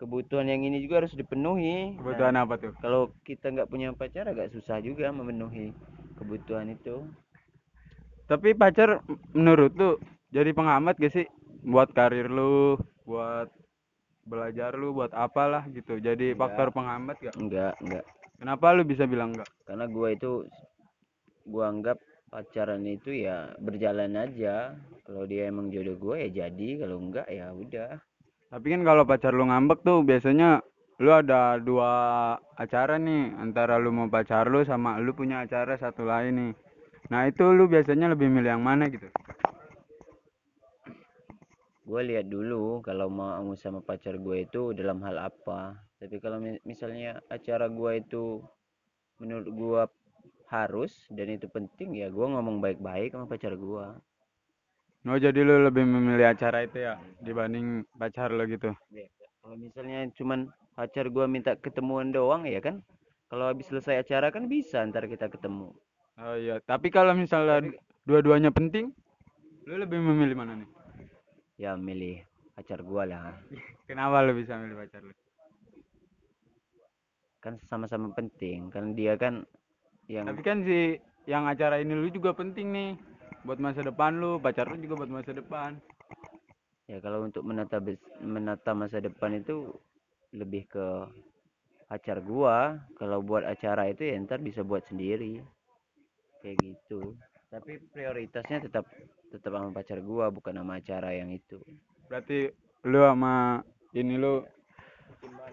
[0.00, 4.24] kebutuhan yang ini juga harus dipenuhi Nah, kebutuhan apa tuh kalau kita nggak punya pacar
[4.32, 5.76] agak susah juga memenuhi
[6.16, 7.04] kebutuhan itu
[8.30, 9.02] Tapi pacar
[9.34, 9.98] menurut lu
[10.30, 11.26] jadi penghambat gak sih
[11.66, 13.50] buat karir lu, buat
[14.22, 15.98] belajar lu, buat apalah gitu.
[15.98, 16.38] Jadi Enggak.
[16.38, 17.34] faktor penghambat gak?
[17.34, 18.04] enggak enggak
[18.38, 19.50] Kenapa lu bisa bilang enggak?
[19.66, 20.46] karena gua itu
[21.46, 21.98] gua anggap
[22.30, 27.50] pacaran itu ya berjalan aja kalau dia emang jodoh gua ya jadi kalau enggak ya
[27.50, 27.98] udah
[28.50, 30.60] Tapi kan kalau pacar lu ngambek tuh biasanya
[31.00, 31.90] lu ada dua
[32.58, 36.52] acara nih antara lu mau pacar lu sama lu punya acara satu lain nih.
[37.10, 39.06] Nah itu lu biasanya lebih milih yang mana gitu?
[41.90, 46.62] gua lihat dulu kalau mau sama pacar gue itu dalam hal apa tapi kalau mi-
[46.62, 48.38] misalnya acara gua itu
[49.18, 49.82] menurut gua
[50.54, 53.98] harus dan itu penting ya gua ngomong baik-baik sama pacar gua
[55.08, 58.68] Oh jadi lu lebih memilih acara itu ya dibanding pacar lu gitu?
[58.92, 59.08] Ya,
[59.40, 62.84] kalau misalnya cuman pacar gua minta ketemuan doang ya kan?
[63.32, 65.72] Kalau habis selesai acara kan bisa ntar kita ketemu.
[66.20, 67.64] Oh iya, tapi kalau misalnya
[68.04, 68.92] dua-duanya penting,
[69.64, 70.68] lu lebih memilih mana nih?
[71.56, 72.20] ya milih
[72.52, 73.32] pacar gua lah.
[73.88, 75.16] Kenapa lu bisa milih pacar lu?
[77.40, 78.68] kan sama-sama penting.
[78.68, 79.48] Kan dia kan
[80.12, 82.90] yang Tapi kan si yang acara ini lu juga penting nih
[83.44, 85.80] buat masa depan lu, pacar lu juga buat masa depan.
[86.90, 87.78] ya kalau untuk menata
[88.18, 89.70] menata masa depan itu
[90.34, 90.86] lebih ke
[91.86, 95.38] pacar gua kalau buat acara itu ya ntar bisa buat sendiri
[96.42, 97.14] kayak gitu
[97.46, 98.90] tapi prioritasnya tetap
[99.30, 101.62] tetap sama pacar gua bukan sama acara yang itu
[102.10, 102.50] Berarti
[102.90, 103.62] lu sama
[103.94, 104.42] ini lu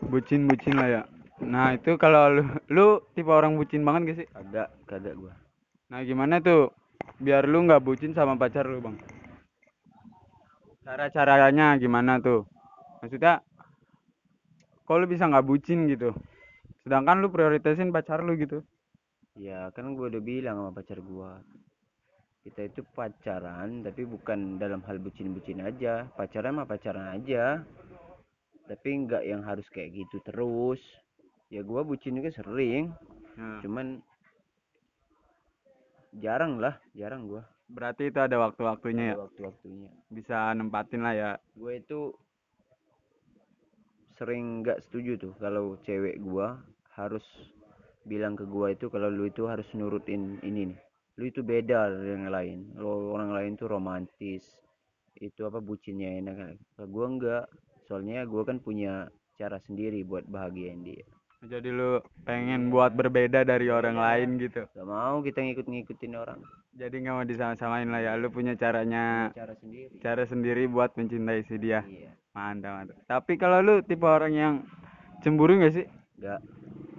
[0.10, 1.02] bucin-bucin lah ya.
[1.46, 4.28] Nah, itu kalau lu lu tipe orang bucin banget gak sih?
[4.34, 5.38] kagak kagak gua
[5.94, 6.74] Nah, gimana tuh
[7.26, 8.97] biar lu nggak bucin sama pacar lu, Bang?
[10.86, 12.41] Cara-caranya gimana tuh?
[13.01, 13.34] Maksudnya
[14.88, 16.10] kok lu bisa nggak bucin gitu?
[16.84, 18.64] Sedangkan lu prioritasin pacar lu gitu.
[19.38, 21.38] ya kan gue udah bilang sama pacar gua
[22.41, 27.62] kita itu pacaran tapi bukan dalam hal bucin-bucin aja pacaran mah pacaran aja
[28.66, 30.82] tapi nggak yang harus kayak gitu terus
[31.53, 32.91] ya gua bucin juga sering
[33.38, 34.01] Nah, cuman
[36.18, 37.43] jarang lah jarang gua.
[37.68, 39.15] Berarti itu ada waktu-waktunya ya?
[39.20, 39.89] Waktu-waktunya.
[40.07, 41.32] Bisa nempatin lah ya?
[41.51, 42.15] Gue itu
[44.15, 46.57] sering nggak setuju tuh kalau cewek gua
[46.97, 47.22] harus
[48.07, 50.80] bilang ke gua itu kalau lu itu harus nurutin ini nih.
[51.18, 52.59] Lu itu beda dari yang lain.
[52.80, 54.41] Lo orang lain tuh romantis
[55.18, 56.57] itu apa bucinnya enak.
[56.74, 57.45] Kalau gua enggak
[57.86, 61.05] soalnya gua kan punya cara sendiri buat bahagiain dia
[61.46, 64.66] jadi lu pengen buat berbeda dari orang lain gitu?
[64.74, 66.42] Gak mau kita ngikut-ngikutin orang.
[66.74, 68.18] Jadi nggak mau disama-samain lah ya?
[68.18, 70.02] Lu punya caranya cara sendiri.
[70.02, 71.86] cara sendiri buat mencintai si dia.
[71.86, 72.18] Iya.
[72.34, 72.98] Mantap mantap.
[73.06, 74.54] Tapi kalau lu tipe orang yang
[75.22, 75.86] cemburu nggak sih?
[76.18, 76.42] Enggak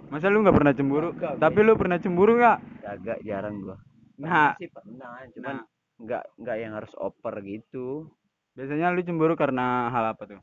[0.09, 1.09] masa lu nggak pernah cemburu?
[1.13, 2.57] Kagak, tapi lu pernah cemburu nggak?
[2.87, 3.77] Agak jarang gua.
[4.17, 4.55] Nah.
[4.55, 5.19] Sih pernah.
[5.35, 5.65] Cuman nah.
[5.99, 8.07] nggak nggak yang harus oper gitu.
[8.55, 10.41] Biasanya lu cemburu karena hal apa tuh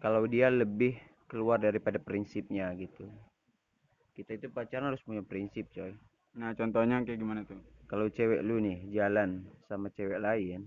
[0.00, 0.96] kalau dia lebih
[1.30, 3.06] keluar daripada prinsipnya gitu.
[4.16, 5.94] Kita itu pacaran harus punya prinsip coy.
[6.36, 7.60] Nah contohnya kayak gimana tuh?
[7.86, 10.66] Kalau cewek lu nih jalan sama cewek lain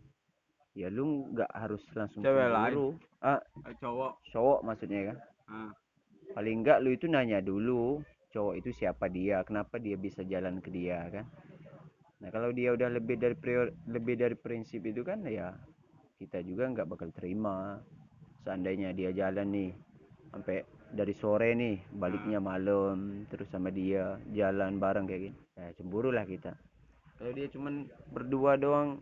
[0.74, 2.98] ya lu nggak harus langsung Cewek cemburu.
[3.22, 3.38] ah
[3.70, 4.12] Eh, cowok?
[4.34, 5.18] cowok maksudnya kan?
[5.48, 5.72] Ah.
[6.34, 8.02] paling enggak lu itu nanya dulu
[8.34, 11.30] cowok itu siapa dia kenapa dia bisa jalan ke dia kan?
[12.26, 15.54] Nah kalau dia udah lebih dari prior, lebih dari prinsip itu kan ya
[16.18, 17.78] kita juga nggak bakal terima
[18.44, 19.72] seandainya dia jalan nih
[20.32, 20.64] sampai
[20.94, 25.38] dari sore nih baliknya malam terus sama dia jalan bareng kayak gini.
[25.58, 26.54] Ya cemburu lah kita.
[27.18, 29.02] Kalau dia cuman berdua doang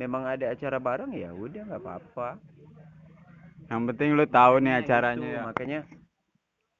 [0.00, 2.40] memang ada acara bareng ya udah nggak apa-apa.
[3.68, 5.42] Yang penting lu tahu nih Makanya acaranya itu, ya.
[5.44, 5.80] Makanya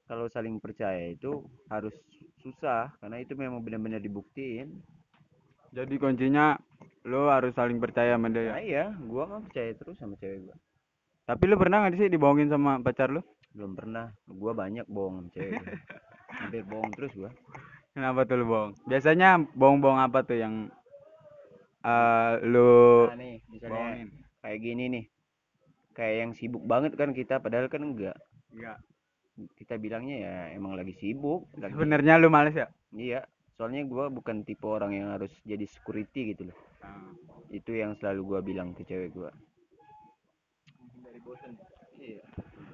[0.09, 1.93] kalau saling percaya itu harus
[2.41, 4.81] susah karena itu memang benar-benar dibuktiin.
[5.73, 6.53] Jadi kuncinya
[7.03, 8.51] lu harus saling percaya sama dia ya.
[8.55, 10.55] nah iya gua kan percaya terus sama cewek gua
[11.23, 13.23] tapi lu pernah nggak sih dibohongin sama pacar lu?
[13.55, 14.11] Belum pernah.
[14.27, 15.61] Gua banyak bohong cewek
[16.27, 17.31] hampir bohong terus gua.
[17.95, 18.71] Kenapa tuh lu bohong?
[18.89, 20.67] Biasanya bohong-bohong apa tuh yang
[21.83, 24.09] eh lu nah nih misalnya bohongin?
[24.43, 25.05] kayak gini nih.
[25.93, 28.17] Kayak yang sibuk banget kan kita padahal kan enggak.
[28.51, 28.79] Enggak
[29.57, 32.67] kita bilangnya ya emang lagi sibuk lagi sebenarnya lu males ya?
[32.93, 33.21] Iya.
[33.53, 36.57] Soalnya gua bukan tipe orang yang harus jadi security gitu loh.
[37.53, 39.31] Itu yang selalu gua bilang ke cewek gua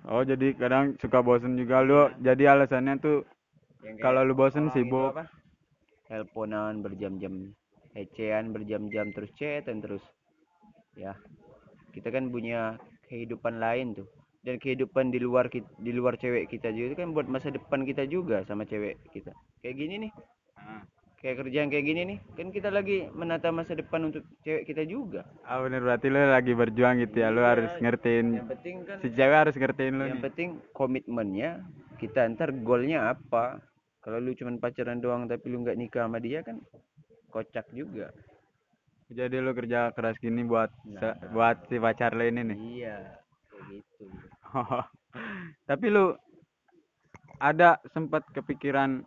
[0.10, 2.10] oh jadi kadang suka bosen juga lu.
[2.22, 3.24] Jadi alasannya tuh
[4.02, 5.14] kalau lu bosen sibuk.
[6.10, 7.54] teleponan berjam-jam
[7.94, 10.02] ecean berjam-jam terus chatan terus
[10.98, 11.14] ya.
[11.94, 12.78] Kita kan punya
[13.10, 14.10] kehidupan lain tuh.
[14.40, 17.84] Dan kehidupan di luar kit- di luar cewek kita juga itu kan buat masa depan
[17.84, 19.36] kita juga sama cewek kita.
[19.62, 20.12] Kayak gini nih.
[20.58, 20.82] Ah.
[21.20, 25.28] Kayak kerjaan kayak gini nih kan kita lagi menata masa depan untuk cewek kita juga.
[25.44, 28.98] Ah bener berarti lu lagi berjuang gitu ya lu Iya, harus ngertiin yang penting kan
[29.04, 30.24] si cewek harus ngertiin lu yang nih.
[30.32, 31.50] penting komitmennya
[32.00, 33.60] kita ntar goalnya apa?
[34.00, 36.64] Kalau lu cuman pacaran doang tapi lu nggak nikah sama dia kan
[37.28, 38.16] kocak juga.
[39.12, 41.14] Jadi lu kerja keras gini buat Nah.
[41.36, 42.58] buat si pacar lu ini nih?
[42.80, 42.98] Iya
[43.52, 44.04] kayak gitu.
[45.70, 46.16] Tapi lu
[47.44, 49.04] ada sempat kepikiran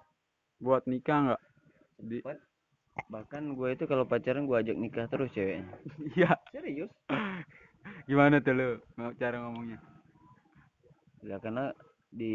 [0.60, 1.42] buat nikah nggak
[2.02, 2.38] di Sempet.
[3.08, 5.64] bahkan gue itu kalau pacaran gue ajak nikah terus ceweknya.
[6.18, 6.30] Iya.
[6.52, 6.90] Serius?
[8.10, 9.78] Gimana tuh lu mau cara ngomongnya?
[11.22, 11.70] Ya karena
[12.12, 12.34] di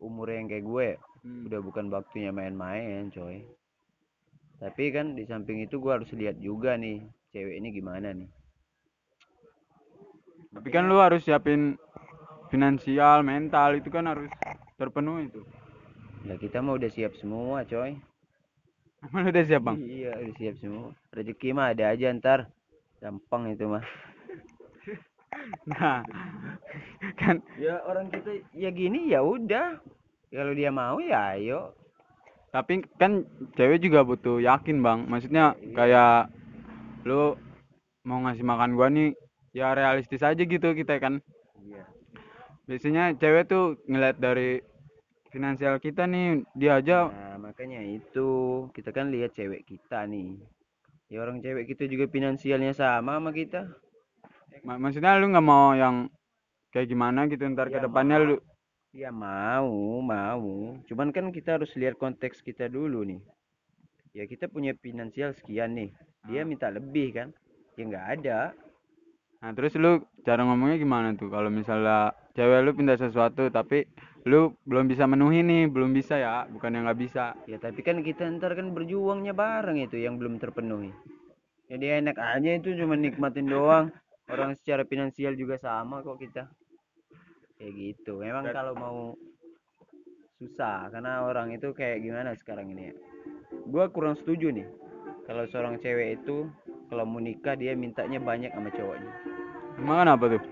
[0.00, 0.88] umur yang kayak gue
[1.24, 1.48] Hmm.
[1.48, 3.48] udah bukan waktunya main-main coy.
[4.60, 7.00] Tapi kan di samping itu gue harus lihat juga nih
[7.32, 8.28] cewek ini gimana nih.
[10.52, 11.80] Tapi kan lu harus siapin
[12.52, 14.28] finansial mental itu kan harus
[14.76, 15.48] terpenuhi tuh.
[16.28, 17.96] Ya kita mah udah siap semua coy
[19.12, 19.76] lu udah siap bang?
[19.82, 20.90] Iya udah siap semua.
[21.12, 22.48] Rezeki mah ada aja ntar.
[23.02, 23.84] Gampang itu mah.
[25.68, 26.00] Nah
[27.20, 29.76] kan ya orang kita ya gini ya udah.
[30.32, 31.76] Kalau dia mau ya ayo.
[32.54, 33.26] Tapi kan
[33.58, 35.04] cewek juga butuh yakin bang.
[35.10, 36.30] Maksudnya kayak
[37.04, 37.36] lu
[38.06, 39.12] mau ngasih makan gua nih
[39.52, 41.20] ya realistis aja gitu kita kan?
[41.60, 41.84] Iya.
[42.64, 44.62] Biasanya cewek tuh ngeliat dari
[45.34, 48.28] finansial kita nih dia aja nah makanya itu.
[48.76, 50.38] Kita kan lihat cewek kita nih.
[51.12, 53.60] Ya orang cewek kita juga finansialnya sama sama kita.
[54.66, 55.96] Mak- maksudnya lu nggak mau yang
[56.72, 58.36] kayak gimana gitu ntar ke Ya, depannya lu?
[58.94, 60.78] Ya mau mau.
[60.88, 63.20] Cuman kan kita harus lihat konteks kita dulu nih.
[64.14, 65.90] Ya kita punya finansial sekian nih.
[66.30, 67.28] Dia minta lebih kan?
[67.74, 68.38] Ya nggak ada.
[69.42, 71.28] Nah terus lu cara ngomongnya gimana tuh?
[71.28, 73.84] Kalau misalnya cewek lu pindah sesuatu tapi
[74.24, 78.00] lu belum bisa menuhi nih belum bisa ya bukan yang nggak bisa Ya tapi kan
[78.00, 80.88] kita ntar kan berjuangnya bareng itu yang belum terpenuhi.
[81.68, 83.92] Jadi enak aja itu cuma nikmatin doang.
[84.28, 86.48] Orang secara finansial juga sama kok kita.
[87.60, 88.24] Kayak gitu.
[88.24, 88.98] Memang kalau mau
[90.40, 92.94] susah karena orang itu kayak gimana sekarang ini ya.
[93.68, 94.68] Gua kurang setuju nih.
[95.28, 96.48] Kalau seorang cewek itu
[96.88, 99.12] kalau mau nikah dia mintanya banyak sama cowoknya.
[99.74, 100.42] emang kenapa tuh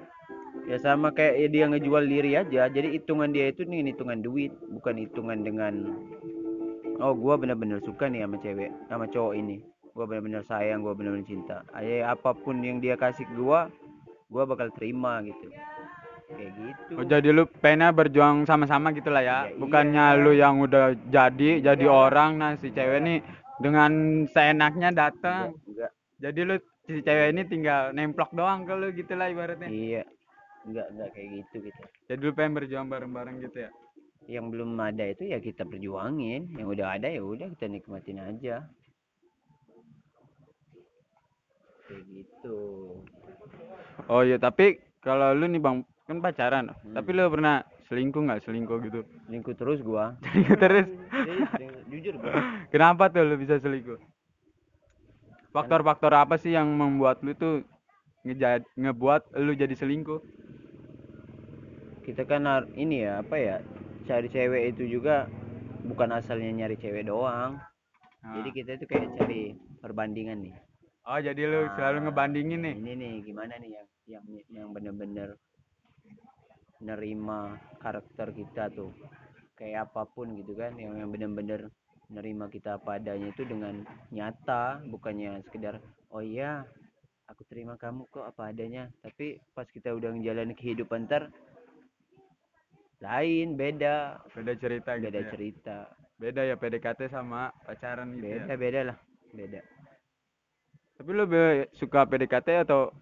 [0.71, 2.71] Ya sama kayak ya dia ngejual diri aja.
[2.71, 5.75] Jadi hitungan dia itu nih hitungan duit, bukan hitungan dengan
[7.03, 9.59] oh gua bener-bener suka nih sama cewek, sama cowok ini.
[9.93, 11.67] Gua bener-bener sayang, gua bener-bener cinta.
[11.75, 13.67] Ayo apa pun yang dia kasih ke gua,
[14.31, 15.51] gua bakal terima gitu.
[16.33, 16.93] Kayak gitu.
[16.97, 20.23] oh, jadi lu pengennya berjuang sama-sama gitu lah ya Ya, bukannya iya.
[20.25, 23.19] lu yang udah jadi jadi orang nah si cewek nih
[23.61, 25.53] dengan seenaknya datang
[26.17, 26.57] jadi lu
[26.89, 30.03] si cewek ini tinggal nemplok doang ke lu gitu lah ibaratnya iya.
[30.63, 31.83] Enggak, enggak kayak gitu gitu.
[32.07, 33.71] jadi lu pengen berjuang bareng-bareng gitu ya
[34.31, 38.63] Yang belum ada itu ya kita perjuangin, yang udah ada ya udah kita nikmatin aja.
[41.91, 42.59] Kayak gitu.
[44.07, 46.95] oh iya tapi kalau lu nih bang kan pacaran Hmm.
[46.95, 50.15] tapi lu pernah selingkuh nggak selingkuh gitu Selingkuh terus gua.
[50.23, 50.87] selingkuh terus
[51.91, 52.33] jujur gua.
[52.71, 53.99] kenapa tuh lu bisa selingkuh
[55.51, 57.67] faktor-faktor apa sih yang membuat lu tuh
[58.23, 60.21] ngejad ngebuat lu jadi selingkuh.
[62.03, 62.43] Kita kan
[62.75, 63.57] ini ya apa ya
[64.07, 65.31] cari cewek itu juga
[65.87, 67.59] bukan asalnya nyari cewek doang.
[68.23, 68.39] Nah.
[68.39, 70.55] jadi kita itu kayak cari perbandingan nih.
[71.03, 72.75] Oh jadi lu selalu Ah, ngebandingin nih?
[72.79, 75.35] ini nih gimana nih yang yang yang bener-bener
[76.83, 78.95] nerima karakter kita tuh.
[79.59, 81.71] Kayak apa pun gitu kan yang yang bener-bener
[82.11, 85.81] nerima kita apa adanya itu dengan nyata bukannya sekedar
[86.13, 86.67] oh iya
[87.33, 88.93] aku terima kamu kok apa adanya.
[89.01, 91.33] Tapi pas kita udah ngejalanin kehidupan ntar
[93.01, 94.21] lain beda.
[94.37, 95.31] Beda cerita gitu beda ya.
[95.33, 95.77] cerita.
[96.21, 98.45] Beda ya PDKT sama pacaran gitu ya?
[98.45, 98.99] Beda beda lah.
[99.33, 99.61] Beda.
[101.01, 102.93] Tapi be- suka PDKT atau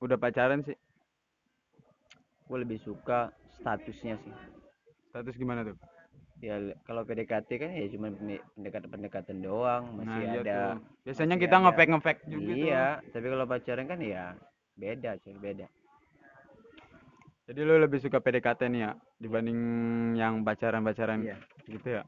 [0.00, 0.78] udah pacaran sih?
[2.46, 4.34] Gue lebih suka statusnya sih.
[5.10, 5.76] Status gimana tuh
[6.42, 8.10] ya kalau PDKT kan ya cuma
[8.58, 10.74] pendekatan-pendekatan doang nah masih iya ada tuh.
[11.06, 12.66] Biasanya masih kita ngefake ngefake juga tuh.
[12.66, 14.24] Iya tapi kalau pacaran kan ya
[14.74, 15.66] beda cuy beda.
[17.44, 19.60] Jadi lu lebih suka PDKT nih ya dibanding
[20.16, 21.36] yang pacaran-pacaran Iya.
[21.68, 22.02] gitu ya?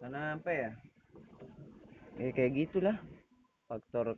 [0.00, 0.70] Karena apa ya?
[2.16, 2.96] Ya kayak gitulah
[3.68, 4.16] faktor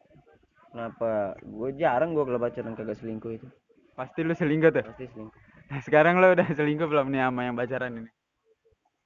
[0.70, 3.46] kenapa gue jarang gue kalau pacaran kagak selingkuh itu.
[3.98, 4.84] Pasti lu selingkuh tuh?
[4.86, 5.40] Pasti selingkuh.
[5.68, 8.10] Nah, sekarang lu udah selingkuh belum nih sama yang pacaran ini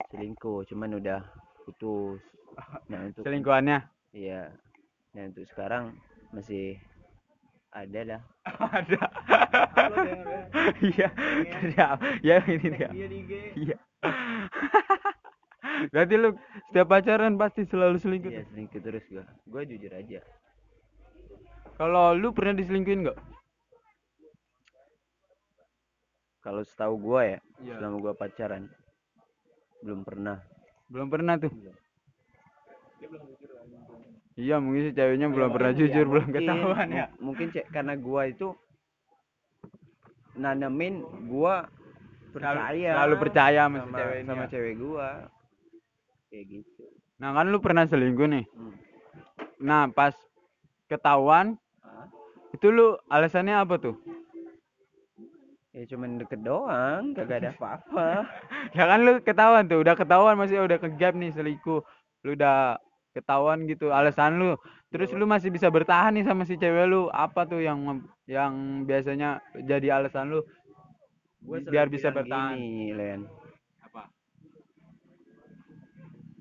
[0.08, 1.20] selingkuh cuman udah
[1.64, 2.22] putus.
[2.88, 3.84] Nah untuk selingkuhannya?
[4.16, 4.48] Iya.
[5.12, 5.92] Nah untuk sekarang
[6.32, 6.80] masih
[7.68, 8.20] ada lah
[8.80, 9.02] ada.
[10.80, 11.08] Iya
[11.68, 11.88] iya
[12.24, 12.90] ya ini dia.
[13.52, 13.76] Iya
[15.92, 16.32] berarti lu
[16.70, 20.20] setiap pacaran pasti selalu selingkuh iya selingkuh terus gue gue jujur aja.
[21.76, 23.18] Kalau lu pernah diselingkuhin nggak?
[26.40, 27.74] Kalau setahu gue ya Iya.
[27.76, 28.62] selama gue pacaran
[29.86, 30.42] belum pernah.
[30.90, 31.54] Belum pernah tuh.
[34.36, 34.58] Iya.
[34.60, 37.06] Mungkin si ceweknya belum pernah jujur belum Mungkin- ketahuan ya.
[37.16, 38.52] mu- mungkin cek karena gua itu
[40.36, 41.64] nanemin gua
[42.34, 44.48] percaya selalu percaya sama sama, cewek sama ya.
[44.52, 45.08] cewek gua.
[46.28, 46.84] Kayak gitu.
[47.16, 48.44] Nah kan lu pernah selingkuh nih.
[48.52, 48.74] Hmm.
[49.56, 50.12] nah pas
[50.84, 52.04] ketahuan Hah?
[52.52, 53.96] itu lu alasannya apa tuh
[55.76, 58.24] ya cuman deket doang kagak ada apa-apa.
[58.76, 61.84] Ya kan lu ketahuan tuh udah ketahuan masih udah ke gap nih selingkuh.
[62.24, 62.80] Lu udah
[63.12, 64.56] ketahuan gitu alasan lu.
[64.88, 67.12] Terus lu masih bisa bertahan nih sama si cewek lu.
[67.12, 70.40] Apa tuh yang yang biasanya jadi alasan lu?
[71.44, 73.20] Gua bi- biar bisa bertahan gini, Len.
[73.84, 74.08] Apa?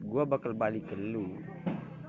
[0.01, 1.35] Gua bakal balik ke lu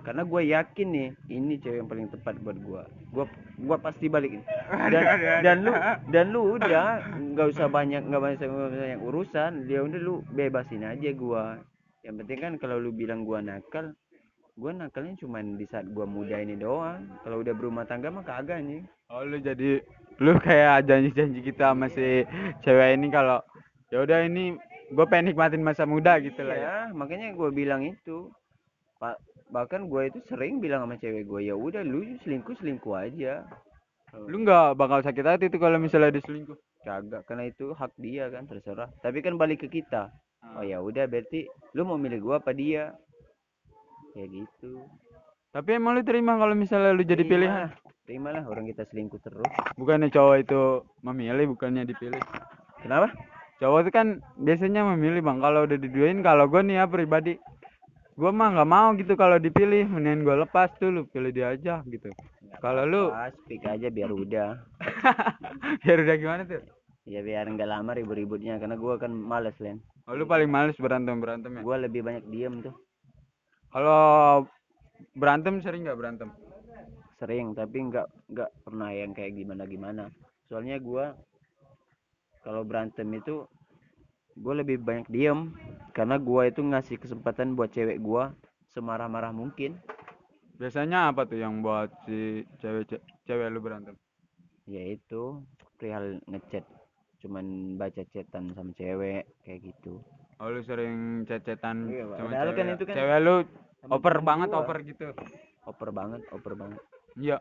[0.07, 2.87] karena gue yakin nih ini cewek yang paling tepat buat gua.
[3.11, 3.27] Gua
[3.59, 4.39] gua pasti balik
[4.71, 5.03] dan
[5.43, 5.73] dan lu
[6.15, 7.03] dan lu udah
[7.35, 9.67] nggak usah banyak nggak banyak banyak urusan.
[9.67, 11.59] Dia udah lu bebasin aja gua.
[12.07, 13.99] Yang penting kan kalau lu bilang gua nakal
[14.55, 17.11] gua nakalnya cuman di saat gua muda ini doang.
[17.27, 19.83] Kalau udah berumah tangga mah kagak nih oh lu jadi
[20.23, 22.23] lu kayak janji-janji kita sama si
[22.63, 23.43] cewek ini kalau
[23.91, 24.55] ya udah ini
[24.87, 26.63] gue pengen nikmatin masa muda gitu lah ya.
[26.63, 28.31] Ya makanya gua bilang itu.
[29.03, 33.47] Pak bahkan gua itu sering bilang sama cewek gua ya udah lu selingkuh selingkuh aja.
[34.17, 38.47] Lu nggak bakal sakit hati tuh kalau misalnya diselingkuh kagak karena itu hak dia kan
[38.47, 38.89] terserah.
[39.03, 40.11] Tapi kan balik ke kita.
[40.57, 42.95] Oh ya udah berarti lu mau milih gua apa dia?
[44.15, 44.81] Kayak gitu.
[45.53, 47.73] Tapi emang lu terima kalau misalnya lu jadi pilihan?
[48.07, 49.51] Terima lah orang kita selingkuh terus.
[49.75, 50.63] Bukannya cowok itu
[51.03, 52.23] memilih bukannya dipilih?
[52.79, 53.11] Kenapa?
[53.59, 55.41] Cowok tuh kan biasanya memilih bang.
[55.43, 57.35] Kalau udah diduain kalau gue nih ya pribadi
[58.17, 61.85] gue mah nggak mau gitu kalau dipilih mendingan gue lepas tuh lu pilih dia aja
[61.85, 62.09] gitu
[62.65, 63.03] kalau lu
[63.45, 64.57] speak aja biar udah.
[65.85, 66.65] biar udah gimana tuh
[67.07, 69.79] Ya biar nggak lama ribut-ributnya karena gua kan males Len.
[70.11, 72.75] oh, lu paling males berantem berantem ya Gua lebih banyak diem tuh.
[73.71, 74.43] kalau
[75.15, 76.35] berantem sering nggak berantem
[77.23, 80.11] Sering tapi nggak nggak pernah yang kayak gimana-gimana.
[80.51, 81.15] Soalnya gua
[82.43, 83.47] kalau berantem itu
[84.35, 85.55] gua lebih banyak diem
[85.97, 88.37] karena gua itu ngasih kesempatan buat cewek gua
[88.69, 89.81] semarah-marah mungkin.
[90.57, 92.89] biasanya apa tuh yang buat si cewek
[93.25, 93.97] cewek lu berantem?
[94.65, 95.41] Yaitu
[95.77, 96.65] perihal ngechat.
[97.21, 97.45] Cuman
[97.77, 100.01] baca chatan sama cewek kayak gitu.
[100.37, 102.57] oh lu sering cecetan Iya, sama Padahal cewek.
[102.57, 103.35] kan itu kan cewek lu
[103.89, 104.61] over banget gua.
[104.61, 105.05] over gitu.
[105.67, 106.81] Oper banget, oper banget.
[107.17, 107.39] Iya.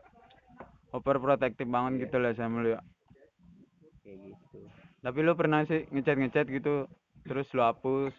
[0.90, 2.80] Over protektif banget gitu lah sama lu ya.
[4.00, 4.58] Kayak gitu.
[4.98, 6.84] tapi lu pernah sih ngechat ngechat gitu
[7.22, 8.10] terus lu hapus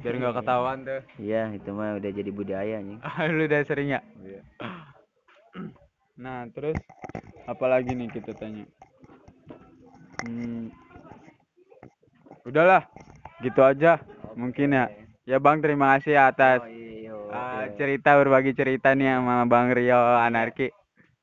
[0.00, 1.00] biar nggak ketahuan tuh.
[1.20, 2.98] Iya, itu mah udah jadi budaya nih.
[3.36, 4.00] lu udah sering ya?
[6.20, 6.76] Nah terus
[7.48, 8.68] apalagi nih kita tanya?
[10.20, 10.68] Hmm,
[12.44, 12.84] udahlah
[13.40, 14.00] gitu aja
[14.36, 14.86] mungkin ya.
[15.24, 20.68] Ya bang terima kasih atas iya, ah, cerita berbagi cerita nih sama bang Rio Anarki.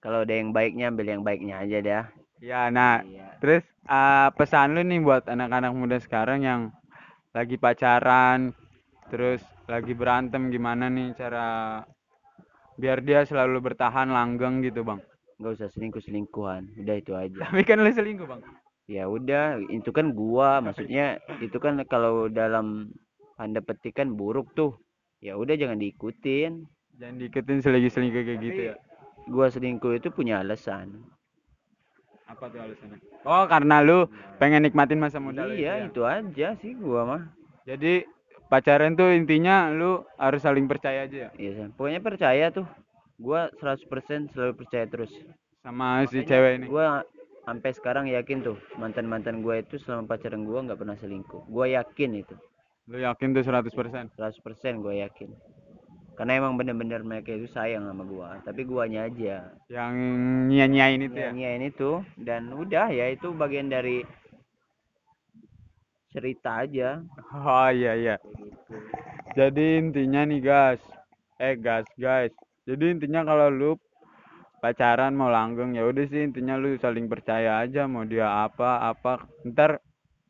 [0.01, 2.05] Kalau ada yang baiknya ambil yang baiknya aja dah.
[2.37, 3.37] ya nah Iya.
[3.41, 6.61] terus ah, pesan lu nih buat anak-anak muda sekarang yang
[7.33, 8.53] lagi pacaran
[9.07, 11.81] terus lagi berantem gimana nih cara
[12.77, 15.01] biar dia selalu bertahan langgeng gitu bang
[15.37, 16.81] Nggak usah selingkuh-selingkuhan.
[16.81, 17.37] Udah itu aja.
[17.45, 18.41] tapi kan lu selingkuh bang
[18.89, 22.89] Ya udah, itu kan gua maksudnya itu kan kalau dalam
[23.37, 24.73] tanda petik kan buruk tuh.
[25.21, 26.65] Ya udah jangan diikutin.
[26.97, 28.75] jangan diikutin selagi selingkuh kayak gitu ya
[29.29, 31.05] Gua selingkuh itu punya alasan.
[32.27, 34.03] apa tuh alasannya oh karena lu
[34.35, 35.87] pengen nikmatin masa muda lu itu iya, ya?
[35.87, 37.23] itu aja sih gua mah.
[37.63, 38.03] jadi
[38.47, 41.29] pacaran tuh intinya lu harus saling percaya aja ya?
[41.35, 42.67] Iya, pokoknya percaya tuh.
[43.19, 45.11] Gua 100% selalu percaya terus.
[45.61, 46.65] sama si cewek ini?
[46.71, 47.03] Gua
[47.43, 51.43] sampai sekarang yakin tuh mantan-mantan gua itu selama pacaran gua nggak pernah selingkuh.
[51.51, 52.35] Gua yakin itu.
[52.87, 55.27] lu yakin tuh 100% 100% gue yakin.
[56.15, 58.39] Karena emang bener-bener mereka itu sayang sama gua.
[58.47, 59.53] Tapi guanya aja.
[59.67, 59.93] Yang
[60.47, 61.29] nyia-nyiain itu ya?
[61.35, 62.01] Nyanyiin itu.
[62.15, 64.07] Dan udah ya itu bagian dari
[66.11, 67.03] cerita aja.
[67.33, 68.15] Oh iya iya.
[69.35, 70.81] Jadi intinya nih guys.
[71.37, 72.33] Eh guys guys.
[72.67, 73.71] Jadi intinya kalau lu
[74.57, 79.27] pacaran mau langgeng ya udah sih intinya lu saling percaya aja mau dia apa apa.
[79.45, 79.79] Ntar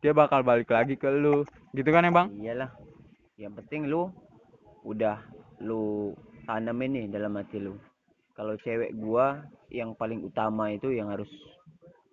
[0.03, 1.45] dia bakal balik lagi ke lu.
[1.73, 2.27] Gitu kan ya bang?
[2.37, 2.71] Iyalah.
[3.37, 4.09] Yang penting lu
[4.83, 5.21] udah
[5.61, 6.13] lu
[6.45, 7.77] tanemin nih dalam hati lu.
[8.37, 9.41] Kalau cewek gua
[9.73, 11.29] yang paling utama itu yang harus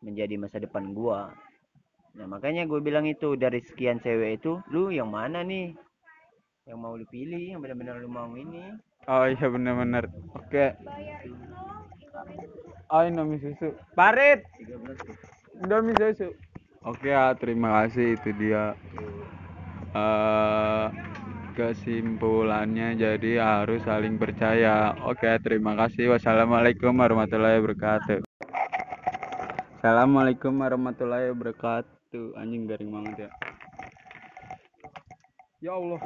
[0.00, 1.32] menjadi masa depan gua
[2.14, 5.74] nah makanya gue bilang itu dari sekian cewek itu lu yang mana nih?
[6.64, 8.72] Yang mau lu pilih yang benar-benar lu mau ini.
[9.10, 10.66] Oh iya bener-bener oke.
[12.88, 13.74] Oh indomie susu.
[13.98, 14.46] Parit!
[15.58, 16.32] Indomie susu.
[16.86, 18.72] Oke ya terima kasih itu dia.
[19.92, 20.86] Eh
[21.54, 24.94] kesimpulannya jadi harus saling percaya.
[25.04, 26.14] Oke terima kasih.
[26.14, 28.24] Wassalamualaikum warahmatullahi wabarakatuh.
[29.84, 31.93] Assalamualaikum warahmatullahi wabarakatuh
[32.38, 33.30] anjing garing banget ya.
[35.58, 36.02] Ya Allah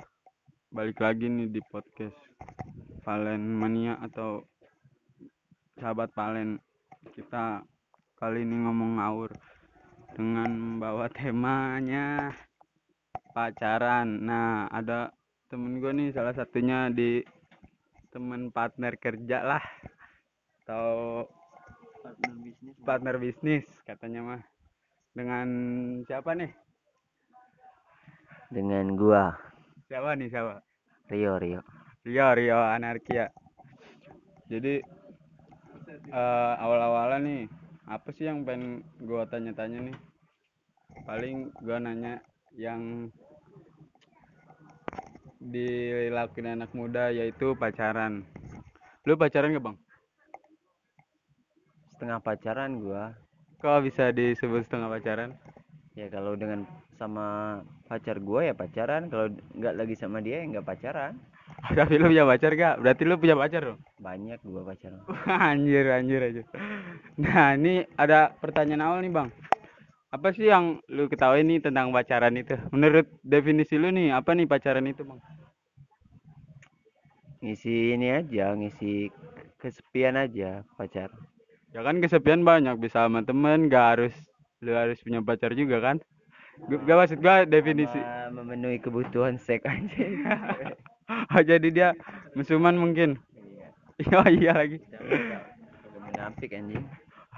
[0.72, 2.16] balik lagi nih di podcast
[3.04, 4.44] Valen Mania atau
[5.76, 6.56] sahabat Valen.
[7.12, 7.61] Kita
[8.16, 9.30] kali ini ngomong ngawur
[10.16, 12.32] dengan membawa temanya
[13.36, 14.24] pacaran.
[14.24, 15.12] Nah ada
[15.52, 17.20] temen gue nih salah satunya di
[18.09, 19.64] temen partner kerja lah
[20.64, 21.24] atau
[22.00, 22.74] partner bisnis.
[22.84, 24.42] partner bisnis katanya mah
[25.18, 25.48] dengan
[26.06, 26.50] siapa nih?
[28.54, 29.34] Dengan gua.
[29.90, 30.62] Siapa nih siapa?
[31.10, 31.60] Rio Rio.
[32.06, 33.26] Rio Rio anarkia.
[34.46, 34.78] Jadi
[36.08, 37.42] eh awal-awalan nih
[37.90, 39.96] apa sih yang pengen gua tanya-tanya nih?
[41.02, 42.22] Paling gua nanya
[42.54, 43.10] yang
[45.42, 48.22] dilakuin anak muda yaitu pacaran.
[49.02, 49.78] Lu pacaran gak bang?
[51.90, 53.18] Setengah pacaran gua
[53.59, 55.30] kok bisa disebut setengah pacaran?
[55.98, 56.62] Ya kalau dengan
[56.94, 57.59] sama
[57.90, 59.11] pacar gua ya pacaran.
[59.11, 61.18] Kalau nggak lagi sama dia ya nggak pacaran.
[61.78, 63.80] Tapi lu punya pacar gak berarti lu punya pacar dong?
[63.98, 65.02] Banyak gua pacaran
[65.50, 66.42] anjir anjir aja.
[67.18, 69.28] Nah ini ada pertanyaan awal nih bang.
[70.14, 72.54] Apa sih yang lu ketahui nih tentang pacaran itu?
[72.70, 75.18] Menurut definisi lu nih apa nih pacaran itu bang?
[77.42, 79.11] Ngisi ini aja ngisi
[79.59, 81.11] kesepian aja pacar
[81.76, 84.14] ya kan kesepian banyak bisa sama temen gak harus
[84.64, 85.96] lu harus punya pacar juga kan?
[86.66, 88.00] Gua- gak maksud gua definisi.
[88.00, 90.06] Sama memenuhi kebutuhan seks aja.
[91.08, 91.88] Oh, jadi dia
[92.36, 93.16] musuman mungkin?
[93.32, 93.68] Iya.
[94.20, 94.76] Oh iya lagi.
[96.04, 96.84] Menafik anjing.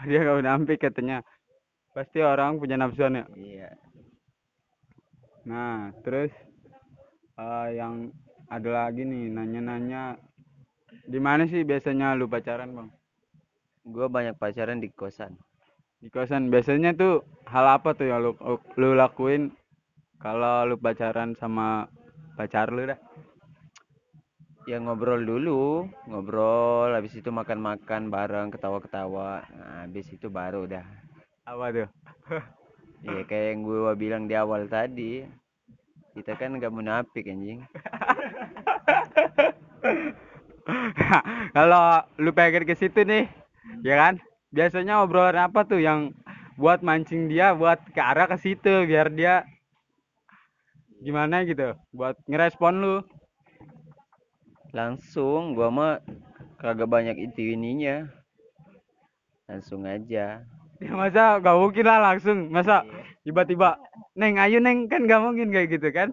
[0.10, 1.22] Dia gak menampik katanya.
[1.94, 3.24] Pasti orang punya nafsuan ya?
[3.30, 3.70] Iya.
[5.46, 6.34] Nah terus
[7.38, 8.10] eh, yang
[8.50, 10.18] ada lagi nih nanya-nanya.
[11.06, 12.90] Di mana sih biasanya lu pacaran bang
[13.84, 15.36] gua banyak pacaran di kosan.
[16.00, 16.48] Di kosan.
[16.52, 18.32] Biasanya tuh hal apa tuh yang lu
[18.76, 19.52] lu lakuin
[20.20, 21.88] kalau lu pacaran sama
[22.36, 23.00] pacar lu dah
[24.70, 25.88] ya ngobrol dulu.
[26.06, 29.42] Ngobrol habis itu makan-makan bareng ketawa-ketawa.
[29.50, 30.86] Nah, habis itu baru dah.
[31.46, 31.88] Apa tuh?
[33.00, 35.24] Ya kayak yang gue bilang di awal tadi.
[36.12, 37.64] Kita kan nggak munafik anjing.
[41.56, 43.24] Kalau lu pengen ke situ nih
[43.84, 44.14] ya kan?
[44.50, 46.10] Biasanya obrolan apa tuh yang
[46.60, 49.48] buat mancing dia buat ke arah ke situ biar dia
[51.00, 52.96] gimana gitu buat ngerespon lu?
[54.76, 55.94] Langsung gua mah
[56.60, 58.06] kagak banyak itu ininya.
[59.48, 60.26] Langsung aja.
[60.80, 62.48] Ya masa gak mungkin lah langsung.
[62.48, 62.88] Masa
[63.20, 63.76] tiba-tiba
[64.16, 64.88] neng ayo neng.
[64.88, 66.08] Kan gak mungkin kayak gitu kan?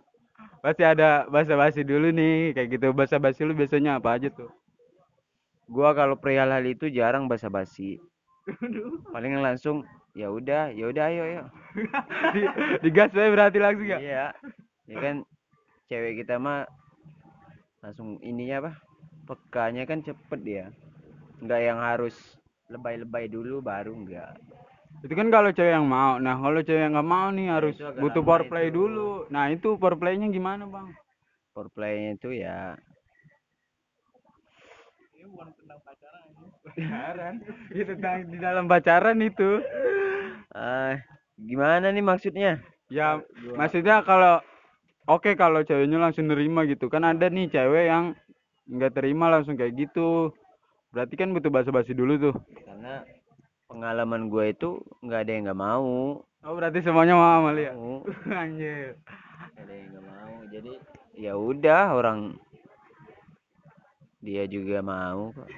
[0.60, 2.92] Pasti ada basa-basi dulu nih kayak gitu.
[2.92, 4.52] Basa-basi lu biasanya apa aja tuh
[5.68, 8.00] gua kalau perihal hal itu jarang basa-basi.
[9.14, 9.84] Paling langsung
[10.18, 11.44] ya udah ya udah ayo ayo.
[12.36, 12.42] Di,
[12.88, 14.00] digas aja berarti langsung ya?
[14.00, 14.26] Iya.
[14.88, 15.16] Ya kan
[15.92, 16.66] cewek kita mah
[17.84, 18.72] langsung ininya apa
[19.28, 20.66] pekanya kan cepet dia.
[21.44, 22.16] Nggak yang harus
[22.68, 24.36] lebay-lebay dulu baru enggak
[25.06, 26.18] itu kan kalau cewek yang mau.
[26.18, 28.24] Nah kalau cewek yang nggak mau nih harus itu agak butuh
[28.66, 28.74] itu.
[28.74, 29.10] dulu.
[29.30, 30.88] Nah itu foreplaynya gimana bang?
[31.54, 32.74] Foreplaynya itu ya
[36.78, 37.36] pacaran.
[37.74, 39.62] Itu tentang di dalam pacaran itu.
[40.54, 41.02] Ah
[41.38, 42.62] gimana nih maksudnya?
[42.94, 43.22] Ya
[43.58, 44.40] maksudnya kalau
[45.10, 46.88] oke kalau ceweknya langsung nerima gitu.
[46.88, 48.14] Kan ada nih cewek yang
[48.70, 50.32] nggak terima langsung kayak gitu.
[50.94, 52.36] Berarti kan butuh basa-basi dulu tuh.
[52.64, 53.04] Karena
[53.68, 56.24] pengalaman gue itu nggak ada yang nggak mau.
[56.46, 57.74] Oh berarti semuanya mau Amalia?
[57.76, 58.06] Mau.
[58.32, 58.96] Anjir.
[59.58, 60.36] Ada yang nggak mau.
[60.48, 60.74] Jadi
[61.18, 62.38] ya udah orang
[64.28, 65.48] dia juga mau kok.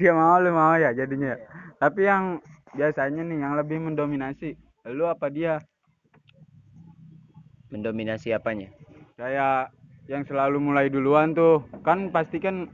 [0.00, 1.36] Dia mau lu mau ya jadinya
[1.80, 2.44] tapi yang
[2.76, 4.52] biasanya nih yang lebih mendominasi
[4.92, 5.56] lu apa dia?
[7.72, 8.68] Mendominasi apanya?
[9.16, 9.72] Kayak
[10.08, 11.64] yang selalu mulai duluan tuh.
[11.80, 12.68] Kan pasti kan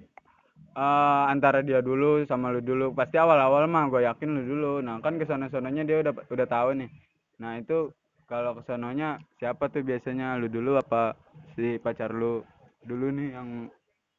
[0.74, 2.94] eh, antara dia dulu sama lu dulu.
[2.98, 4.72] Pasti awal-awal mah gue yakin lu dulu.
[4.82, 6.90] Nah kan ke sana sananya dia udah udah tahu nih.
[7.38, 7.94] Nah itu
[8.26, 10.34] kalau ke sananya siapa tuh biasanya?
[10.38, 11.14] Lu dulu apa
[11.54, 12.42] si pacar lu
[12.82, 13.48] dulu nih yang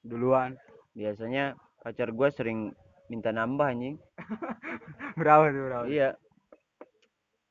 [0.08, 0.55] duluan.
[0.95, 1.53] Biasanya
[1.84, 2.72] pacar gue sering
[3.12, 3.95] minta nambah anjing.
[5.20, 5.86] Berapa tuh berapa?
[5.88, 6.10] Iya.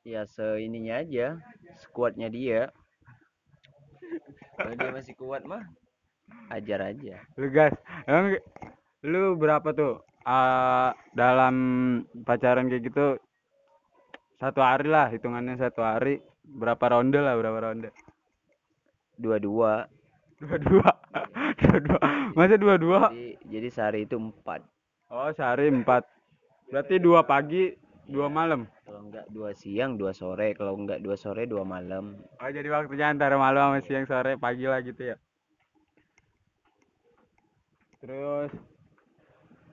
[0.06, 1.36] Ya seininya aja
[1.82, 2.70] sekuatnya dia.
[4.54, 5.66] Kalau dia masih kuat mah
[6.54, 7.26] ajar aja.
[7.34, 7.74] Lu gas
[8.06, 8.38] emang
[9.02, 11.54] lu berapa tuh ah dalam
[12.22, 13.18] pacaran kayak gitu?
[14.38, 16.22] Satu hari lah hitungannya satu hari.
[16.46, 17.90] Berapa ronde lah berapa ronde?
[19.18, 19.90] Dua dua
[20.40, 20.92] dua
[21.86, 22.00] dua
[22.36, 24.60] masa dua dua jadi jadi sehari itu empat.
[25.08, 26.04] Oh sehari empat.
[26.68, 27.72] Berarti dua pagi
[28.04, 28.68] dua malam?
[28.84, 30.52] Kalau enggak dua siang dua sore.
[30.52, 32.20] Kalau enggak dua sore dua malam.
[32.42, 35.16] Oh jadi waktunya antara malam sama siang sore pagi lah gitu ya?
[38.02, 38.52] Terus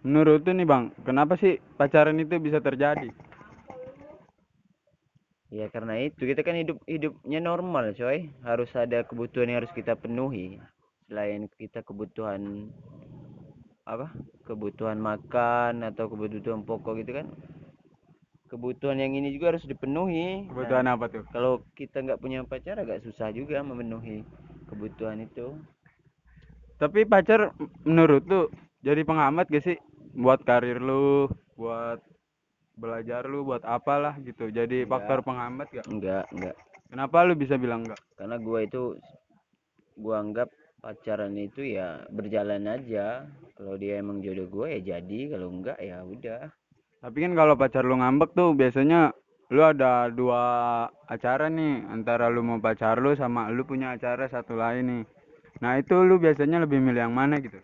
[0.04, 3.08] menurut tuh nih bang kenapa sih pacaran itu bisa terjadi
[5.54, 8.34] ya karena itu kita kan hidup hidupnya normal coy.
[8.42, 10.58] Harus ada kebutuhan yang harus kita penuhi.
[11.06, 12.74] Selain kita kebutuhan
[13.86, 14.10] apa?
[14.50, 17.30] Kebutuhan makan atau kebutuhan pokok gitu kan.
[18.50, 20.50] Kebutuhan yang ini juga harus dipenuhi.
[20.50, 21.24] Nah, kebutuhan apa tuh?
[21.30, 24.26] kalau kita nggak punya pacar agak susah juga memenuhi
[24.66, 25.54] kebutuhan itu.
[26.82, 27.54] Tapi pacar
[27.86, 28.50] menurut lu
[28.82, 29.78] jadi penghambat gak sih?
[30.14, 32.02] Buat karir lu, buat
[32.76, 34.50] belajar lu, buat apalah gitu.
[34.50, 34.92] Jadi Enggak.
[34.92, 35.88] faktor penghambat gak?
[35.88, 36.56] enggak enggak
[36.90, 38.02] Kenapa lu bisa bilang enggak?
[38.14, 38.84] karena gua itu
[39.98, 40.50] gua anggap
[40.80, 43.26] pacaran itu ya berjalan aja
[43.58, 46.52] kalau dia emang jodoh gua ya jadi kalau enggak ya udah
[47.04, 49.12] Tapi kan kalau pacar lu ngambek tuh biasanya
[49.52, 50.42] lu ada dua
[51.06, 55.04] acara nih antara lu mau pacar lu sama lu punya acara satu lain nih.
[55.62, 57.60] Nah itu lu biasanya lebih milih yang mana gitu?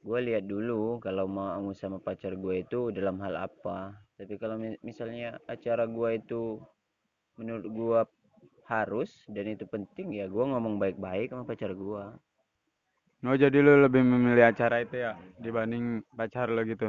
[0.00, 3.92] Gua lihat dulu kalau mau sama pacar gue itu dalam hal apa.
[4.16, 6.60] Tapi kalau mi- misalnya acara gua itu
[7.38, 8.00] menurut gua
[8.68, 12.16] harus dan itu penting ya gua ngomong baik-baik sama pacar gua.
[13.20, 16.88] Oh jadi lu lebih memilih acara itu ya dibanding pacar lu gitu?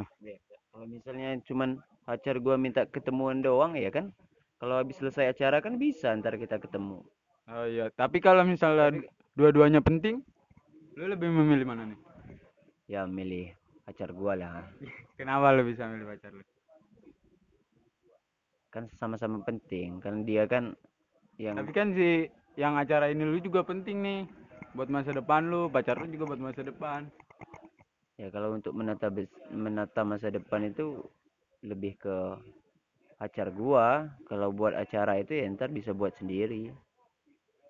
[0.72, 1.76] kalau misalnya cuman
[2.08, 4.08] pacar gua minta ketemuan doang ya kan?
[4.56, 7.04] Kalau habis selesai acara kan bisa ntar kita ketemu.
[7.52, 7.92] Oh iya.
[7.92, 8.94] Tapi kalau misalnya
[9.36, 10.24] dua-duanya penting
[10.96, 11.98] lu lebih memilih mana nih
[12.92, 13.48] ya milih
[13.88, 14.68] pacar gua lah.
[15.16, 16.44] Kenapa lu bisa milih pacar lu?
[18.68, 20.76] Kan sama-sama penting kan dia kan
[21.40, 22.28] yang tapi kan si
[22.60, 24.20] yang acara ini lu juga penting nih.
[24.76, 27.08] Buat masa depan lu pacar lu juga buat masa depan.
[28.20, 29.08] Ya kalau untuk menata
[29.48, 31.00] menata masa depan itu
[31.64, 32.16] lebih ke
[33.16, 34.12] pacar gua.
[34.28, 36.68] Kalau buat acara itu ya ntar bisa buat sendiri.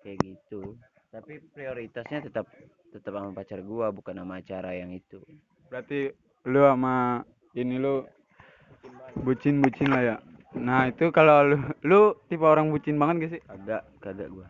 [0.03, 0.75] Kayak gitu
[1.13, 2.49] tapi prioritasnya tetap
[2.89, 5.21] tetap sama pacar gua bukan sama acara yang itu.
[5.69, 6.09] Berarti
[6.49, 7.21] lu sama
[7.53, 8.01] ini lu
[9.21, 10.15] bucin bucin lah ya?
[10.57, 13.41] Nah itu kalau lu lu tipe orang bucin banget gak sih?
[13.45, 14.49] Kagak kagak gua.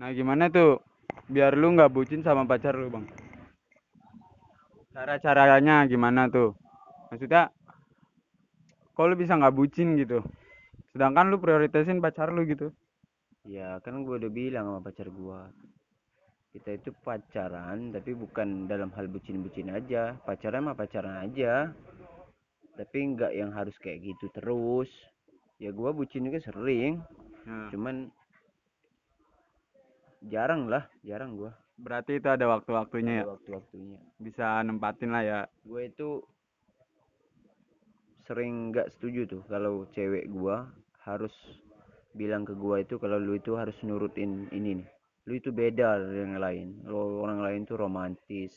[0.00, 0.80] Nah gimana tuh?
[1.28, 3.04] Biar lu nggak bucin sama pacar lu bang.
[4.96, 6.56] Cara caranya gimana tuh?
[7.12, 7.52] Maksudnya
[8.96, 10.24] kok lu bisa nggak bucin gitu?
[10.96, 12.72] Sedangkan lu prioritasin pacar lu gitu.
[13.44, 15.52] Ya kan gua udah bilang sama pacar gua
[16.58, 20.18] kita itu pacaran tapi bukan dalam hal bucin-bucin aja.
[20.26, 21.70] Pacaran mah pacaran aja.
[22.74, 24.90] Tapi nggak yang harus kayak gitu terus.
[25.62, 26.98] Ya gua bucin juga sering.
[27.46, 28.10] Nah, cuman
[30.26, 31.54] jarang lah jarang gua.
[31.78, 33.24] Berarti itu ada waktu-waktunya ya?
[33.38, 34.02] Waktu-waktunya.
[34.18, 35.40] Bisa nempatin lah ya?
[35.62, 36.18] Gue itu
[38.26, 40.66] sering nggak setuju tuh kalau cewek gua
[41.06, 41.32] harus
[42.18, 44.88] bilang ke gua itu kalau lu itu harus nurutin ini nih
[45.28, 46.68] lu itu beda dari yang lain.
[46.88, 48.56] Lo orang lain tuh romantis.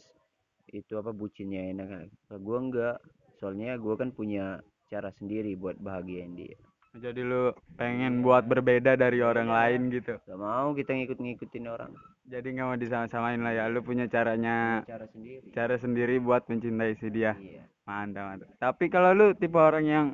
[0.72, 2.08] Itu apa bucinnya enak.
[2.32, 2.98] Kalau gua enggak.
[3.44, 6.56] Soalnya gua kan punya cara sendiri buat bahagiain dia.
[6.96, 10.20] Jadi lu pengen buat berbeda dari orang lain gitu?
[10.28, 11.92] Gak mau kita ngikut-ngikutin orang.
[12.28, 13.72] Jadi nggak mau disama-samain lah ya?
[13.72, 15.48] Lu punya caranya cara sendiri.
[15.56, 17.32] cara sendiri buat mencintai si dia?
[17.40, 17.64] Iya.
[17.88, 18.48] Mantap mantap.
[18.60, 20.06] Tapi kalau lu tipe orang yang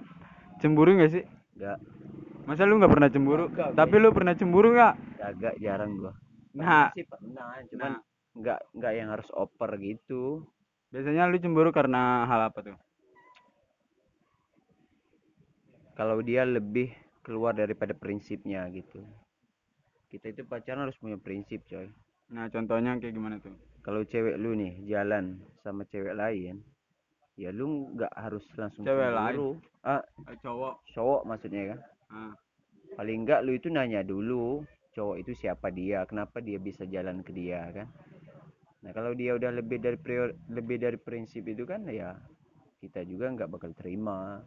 [0.62, 1.24] cemburu nggak sih?
[1.58, 1.78] Enggak
[2.48, 3.46] masa lu nggak pernah cemburu?
[3.52, 4.94] Tapi lu pernah cemburu nggak?
[5.20, 6.14] Agak jarang gua
[6.64, 8.02] nah sih pernah cuman nah.
[8.38, 10.46] nggak nggak yang harus oper gitu.
[10.94, 12.78] Biasanya lu cemburu karena hal apa tuh?
[15.98, 16.94] Kalau dia lebih
[17.26, 19.02] keluar daripada prinsipnya gitu.
[20.08, 21.90] Kita itu pacaran harus punya prinsip coy.
[22.32, 23.52] Nah contohnya kayak gimana tuh?
[23.82, 26.62] Kalau cewek lu nih jalan sama cewek lain
[27.38, 29.50] ya lu nggak harus langsung Cewek cemburu.
[29.86, 30.74] ah Eh, cowok.
[30.92, 31.80] cowok maksudnya kan.
[32.10, 32.34] Ah.
[32.96, 34.64] paling enggak lu itu nanya dulu
[34.98, 37.86] cowok itu siapa dia kenapa dia bisa jalan ke dia kan?
[38.82, 42.18] Nah kalau dia udah lebih dari prior lebih dari prinsip itu kan ya
[42.82, 44.42] kita juga nggak bakal terima.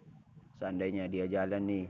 [0.59, 1.87] Seandainya dia jalan nih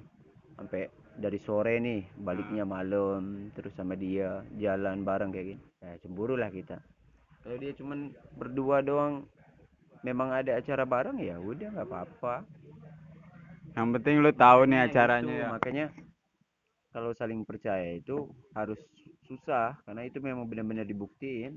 [0.61, 6.37] sampai dari sore nih baliknya malam terus sama dia jalan bareng kayak gini ya cemburu
[6.37, 6.77] lah kita.
[7.41, 9.25] Kalau dia cuman berdua doang
[10.05, 12.45] memang ada acara bareng ya udah nggak apa-apa.
[13.75, 15.49] Yang penting lu tahu nih Makanya acaranya gitu, ya.
[15.49, 15.87] Makanya
[16.91, 18.79] kalau saling percaya itu harus
[19.31, 21.55] susah karena itu memang benar-benar dibuktiin.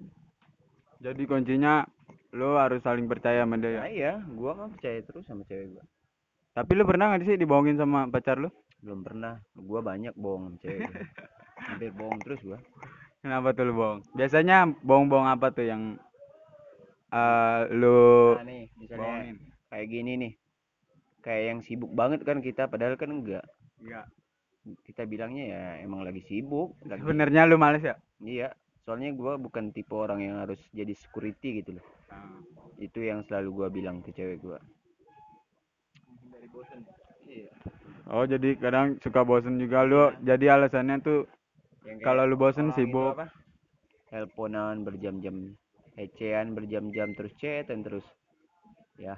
[1.02, 1.84] Jadi kuncinya
[2.34, 3.80] lu harus saling percaya sama dia ya?
[3.82, 5.86] nah iya gua mah percaya terus sama cewek gua.
[6.54, 8.50] Tapi lu pernah nggak sih dibohongin sama pacar lu?
[8.82, 9.42] Belum pernah.
[9.58, 10.90] Gua banyak bohong sama cewek
[11.68, 12.60] hampir bohong terus gua.
[13.26, 14.00] Kenapa tuh lu bohong?
[14.14, 15.98] Biasanya bohong-bohong apa tuh yang
[17.14, 19.36] eh lu nah nih misalnya bohongin?
[19.70, 20.34] kayak gini nih.
[21.24, 23.46] Kayak yang sibuk banget kan kita padahal kan enggak.
[23.82, 24.06] Enggak
[24.64, 27.96] kita bilangnya ya emang lagi sibuk lagi sebenarnya lu males ya?
[28.24, 31.86] Iya soalnya gua bukan tipe orang yang harus jadi security gitu loh.
[32.12, 32.40] Ah.
[32.78, 34.60] itu yang selalu gua bilang ke cewek gua.
[38.12, 40.12] Oh jadi kadang suka bosen juga lu.
[40.24, 41.28] Jadi alasannya tuh
[42.04, 43.20] kalau lu bosen sibuk.
[44.14, 45.58] teleponan berjam-jam
[45.98, 48.06] ecean berjam-jam terus chatan terus.
[49.00, 49.18] Ya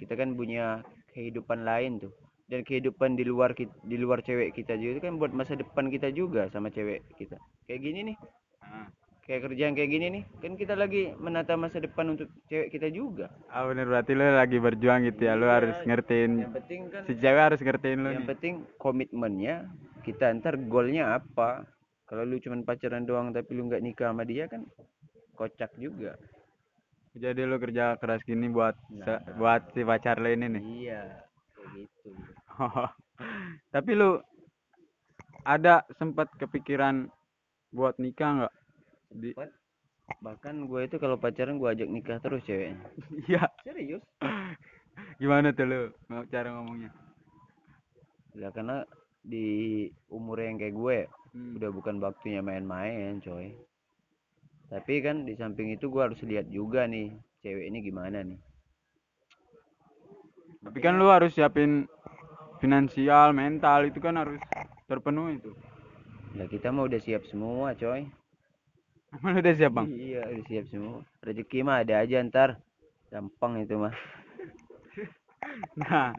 [0.00, 0.80] kita kan punya
[1.12, 2.12] kehidupan lain tuh
[2.46, 6.14] dan kehidupan di luar di luar cewek kita juga itu kan buat masa depan kita
[6.14, 7.36] juga sama cewek kita.
[7.66, 8.18] Kayak gini nih.
[8.62, 8.86] Ah.
[9.26, 13.26] kayak kerjaan kayak gini nih kan kita lagi menata masa depan untuk cewek kita juga.
[13.50, 17.02] Ah bener berarti lu lagi berjuang gitu ya lu harus Iya, ngertiin yang penting kan
[17.10, 18.30] si cewek harus ngertiin lu yang nih.
[18.30, 19.66] penting komitmennya
[20.06, 21.66] kita ntar goalnya apa?
[22.06, 24.62] Kalau lu cuman pacaran doang tapi lu nggak nikah sama dia kan
[25.34, 26.14] kocak juga.
[27.18, 29.26] Jadi lu kerja keras gini buat Nah.
[29.34, 30.62] buat si pacar lu ini nih?
[30.86, 31.02] Iya
[31.76, 32.10] gitu.
[33.74, 34.20] Tapi lu
[35.46, 37.06] ada sempat kepikiran
[37.70, 38.54] buat nikah nggak?
[39.12, 39.30] Di
[40.22, 42.78] bahkan gue itu kalau pacaran gue ajak nikah terus ceweknya.
[43.28, 43.44] Iya.
[43.62, 44.02] Serius?
[45.20, 46.90] Gimana tuh lu mau cara ngomongnya?
[48.38, 48.86] Lah karena
[49.26, 50.98] di umur yang kayak gue
[51.36, 51.52] Hmm.
[51.52, 53.52] udah bukan waktunya main-main coy.
[54.72, 57.12] Tapi kan di samping itu gue harus lihat juga nih
[57.44, 58.40] cewek ini gimana nih
[60.66, 61.86] tapi kan lu harus siapin
[62.58, 64.40] finansial mental itu kan harus
[64.84, 65.52] terpenuhi itu
[66.32, 68.04] Ya kita mah udah siap semua, coy.
[69.16, 71.00] emang udah siap bang Iya, udah siap semua.
[71.22, 72.60] Rezeki mah ada aja ntar.
[73.08, 73.96] Gampang itu mah.
[75.80, 76.12] nah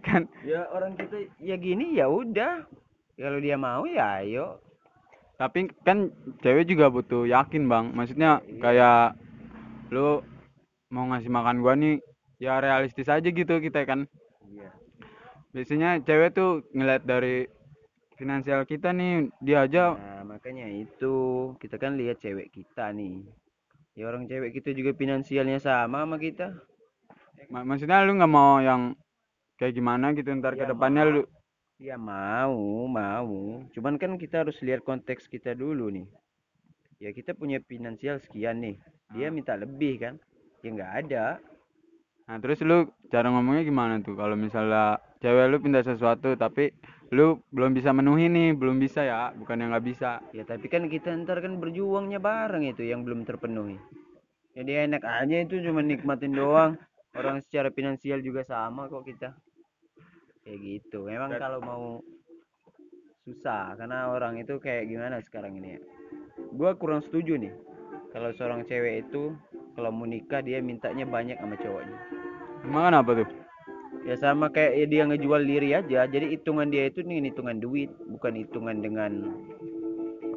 [0.00, 2.64] kan Ya orang kita ya gini ya udah.
[3.14, 4.56] Kalau dia mau ya ayo.
[5.34, 6.08] tapi kan
[6.40, 9.18] cewek juga butuh yakin bang maksudnya kayak
[9.90, 10.22] lu
[10.86, 11.98] mau ngasih makan gua nih
[12.42, 14.00] ya realistis aja gitu kita kan
[14.50, 14.68] Iya.
[15.54, 17.46] biasanya cewek tuh ngeliat dari
[18.18, 21.14] finansial kita nih dia aja Nah, makanya itu
[21.62, 23.22] kita kan lihat cewek kita nih.
[23.98, 26.46] Ya orang cewek kita juga finansialnya sama sama kita.
[27.52, 28.82] mak- maksudnya lu nggak mau yang
[29.58, 31.22] kayak gimana gitu ntar ke Ya, depannya lu
[31.82, 33.66] Ya mau, mau.
[33.74, 36.06] Cuman kan kita harus lihat konteks kita dulu nih.
[37.02, 38.76] Ya kita punya finansial sekian nih.
[39.10, 40.14] Dia minta lebih kan?
[40.62, 41.26] Ya nggak ada.
[42.32, 46.72] Nah terus lu cara ngomongnya gimana tuh kalau misalnya cewek lu pinta sesuatu tapi
[47.12, 50.88] lu belum bisa menuhi nih belum bisa ya bukan yang nggak bisa Ya tapi kan
[50.88, 53.76] kita ntar kan berjuangnya bareng itu yang belum terpenuhi.
[54.56, 56.80] Jadi enak aja itu cuma nikmatin doang.
[57.12, 59.36] Orang secara finansial juga sama kok kita.
[60.40, 61.04] Kayak gitu.
[61.04, 61.84] Memang kalau mau
[63.28, 65.80] susah karena orang itu kayak gimana sekarang ini ya.
[66.56, 67.52] Gua kurang setuju nih.
[68.16, 69.36] Kalau seorang cewek itu
[69.76, 72.21] kalau mau nikah dia mintanya banyak sama cowoknya.
[72.64, 73.28] Emang kenapa tuh
[74.02, 76.10] Ya sama kayak ya dia ngejual diri aja.
[76.10, 79.30] Jadi hitungan dia itu nih hitungan duit, bukan hitungan dengan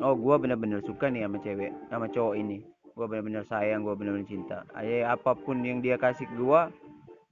[0.06, 2.62] oh gua bener-bener suka nih sama cewek, sama cowok ini.
[2.94, 4.62] Gua bener-bener sayang, gua bener-bener cinta.
[4.78, 6.70] Ayo apa pun yang dia kasih ke gua,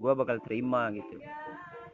[0.01, 1.21] gua bakal terima gitu.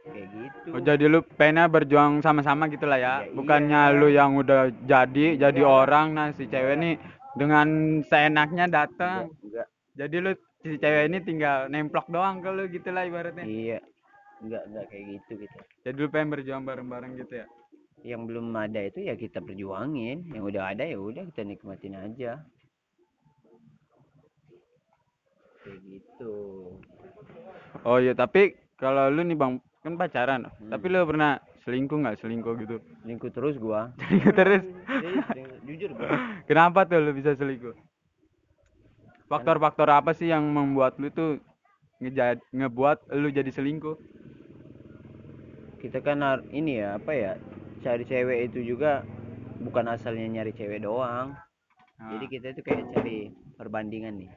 [0.08, 0.68] Kayak gitu.
[0.72, 3.14] Oh jadi lu pengennya berjuang sama-sama gitu lah ya.
[3.28, 3.98] Ya, Bukannya iya.
[4.00, 6.96] lu yang udah jadi jadi orang nah si cewek nih
[7.36, 9.28] dengan seenaknya datang.
[9.44, 9.68] Enggak,
[10.00, 13.44] Jadi lu si cewek ini tinggal nemplok doang ke lu gitu lah ibaratnya.
[13.48, 13.80] iya.
[14.40, 15.58] Enggak, enggak kayak gitu gitu.
[15.84, 17.46] Jadi lu pengen berjuang bareng-bareng gitu ya.
[18.00, 22.40] Yang belum ada itu ya kita perjuangin, yang udah ada ya udah kita nikmatin aja.
[25.60, 26.36] Kayak gitu.
[27.84, 30.48] Oh iya tapi kalau lu nih Bang kan pacaran.
[30.48, 30.72] Hmm.
[30.72, 31.36] Tapi lu pernah
[31.68, 32.76] selingkuh nggak selingkuh gitu?
[33.04, 33.92] Selingkuh terus gua.
[34.08, 34.64] Selingkuh terus.
[34.64, 35.58] Selingkuh.
[35.68, 36.08] jujur gua.
[36.48, 37.76] Kenapa tuh lu bisa selingkuh?
[39.30, 41.38] Faktor-faktor apa sih yang membuat lu tuh
[42.02, 43.94] ngejad ngebuat lu jadi selingkuh?
[45.78, 46.18] Kita kan
[46.50, 47.32] ini ya, apa ya?
[47.80, 49.06] Cari cewek itu juga
[49.62, 51.38] bukan asalnya nyari cewek doang.
[52.00, 52.10] Nah.
[52.16, 54.30] Jadi kita itu kayak cari perbandingan nih.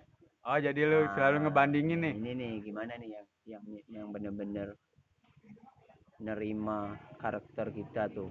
[0.43, 2.13] Oh jadi lu selalu Ah, ngebandingin nih.
[2.19, 4.75] Ini nih gimana nih yang yang yang bener-bener
[6.19, 8.29] nerima karakter kita tuh.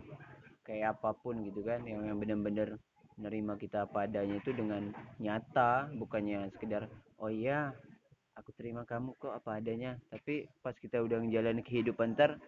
[0.62, 2.78] Kayak apa pun gitu kan, yang yang bener-bener
[3.20, 6.88] nerima kita apa adanya itu dengan nyata, bukannya sekedar
[7.20, 7.72] oh iya
[8.36, 10.00] aku terima kamu kok apa adanya.
[10.08, 12.40] Tapi pas kita udah ngejalanin kehidupan ntar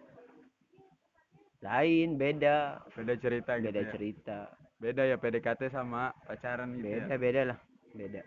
[1.61, 3.91] lain, beda, Beda cerita gitu beda ya.
[3.93, 4.39] cerita.
[4.77, 7.05] Beda ya PDKT sama pacaran gitu ya.
[7.09, 7.59] Beda, beda lah,
[7.95, 8.21] beda.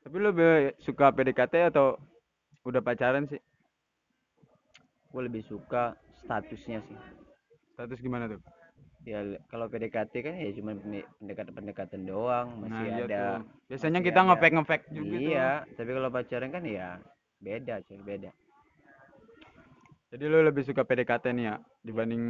[0.00, 2.00] Tapi lu be- suka PDKT atau
[2.64, 3.38] udah pacaran sih?
[5.12, 5.94] Gue lebih suka
[6.24, 6.98] statusnya sih.
[7.76, 8.40] Status gimana tuh?
[9.02, 13.40] Ya kalau PDKT kan ya cuma pendekatan-pendekatan doang masih nah, iya ada tuh.
[13.72, 15.22] Biasanya masih kita ngefake ngefake juga tuh.
[15.24, 16.88] iya tapi kalau pacaran kan ya
[17.40, 18.30] beda coy beda
[20.10, 22.24] Jadi lu lebih suka PDKT nih ya dibanding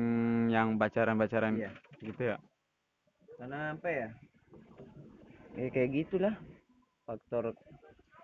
[0.53, 1.71] yang pacaran-pacaran Iya.
[1.99, 2.39] gitu ya.
[3.41, 4.09] karena apa ya
[5.57, 6.35] ya kayak gitulah
[7.03, 7.57] faktor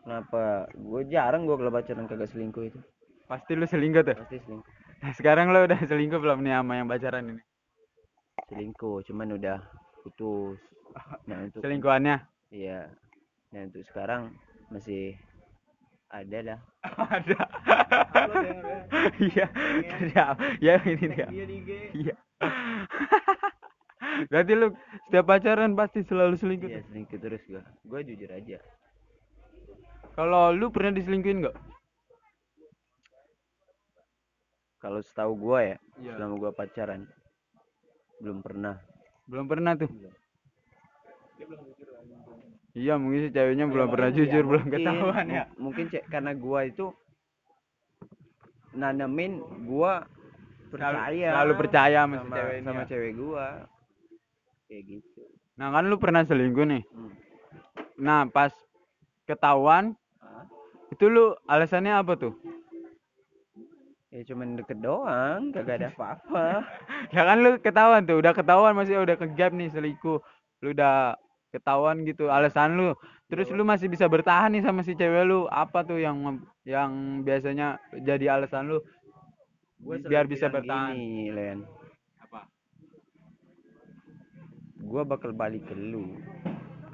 [0.04, 2.78] kenapa gue jarang gue kalau pacaran kagak selingkuh itu
[3.26, 4.14] Pasti lu selingkuh tuh.
[4.14, 7.42] pasti selingkuh Nah, sekarang lu udah selingkuh belum nih sama yang pacaran ini?
[8.44, 9.58] Selingkuh cuman udah
[10.00, 10.60] putus
[11.24, 12.20] nah untuk Selingkuhannya?
[12.48, 12.88] iya
[13.48, 14.32] dan untuk sekarang
[14.68, 15.16] masih
[16.08, 16.58] ada lah
[17.16, 17.38] Ada.
[19.18, 19.46] Iya.
[19.82, 20.24] Ada.
[20.58, 21.26] Ya ini dia.
[21.92, 22.14] Iya.
[24.30, 24.70] Berarti lu
[25.04, 26.70] setiap pacaran pasti selalu selingkuh.
[26.70, 26.86] iya tuh?
[26.88, 28.58] selingkuh terus gue gue jujur aja
[30.14, 31.56] Kalau lu pernah diselingkuhin nggak?
[34.78, 36.14] kalau setahu gua ya Iya.
[36.14, 37.10] selama gua pacaran
[38.18, 38.76] belum pernah
[39.26, 39.90] Belum pernah tuh.
[42.72, 45.44] Iya mungkin si ceweknya belum pernah jujur, belum Mungkin- ketahuan ya.
[45.48, 46.92] mu- mungkin cek karena gua itu
[48.70, 50.04] nanemin gua
[50.68, 52.86] percaya selalu percaya sama sama, cewek sama ya.
[52.86, 53.46] cewek gua
[54.66, 55.22] kayak gitu
[55.56, 56.82] Nah kan lu pernah selingkuh nih.
[56.86, 57.12] Hmm.
[57.96, 58.52] Nah pas
[59.24, 59.96] ketahuan
[60.88, 62.36] itu lu alasannya apa tuh?
[64.16, 66.64] Ya cuman deket doang kagak ada apa-apa
[67.14, 70.18] ya kan lu ketahuan tuh, udah ketahuan masih udah ke gap nih selingkuh.
[70.64, 71.14] Lu udah
[71.52, 72.90] ketahuan gitu alasan lu.
[73.26, 75.46] Terus lu masih bisa bertahan nih sama si cewek lu.
[75.50, 78.78] Apa tuh yang yang biasanya jadi alasan lu?
[79.76, 81.60] Gua biar bisa bertahan gini, Len.
[82.16, 82.48] apa
[84.80, 86.16] Gua bakal balik ke lu.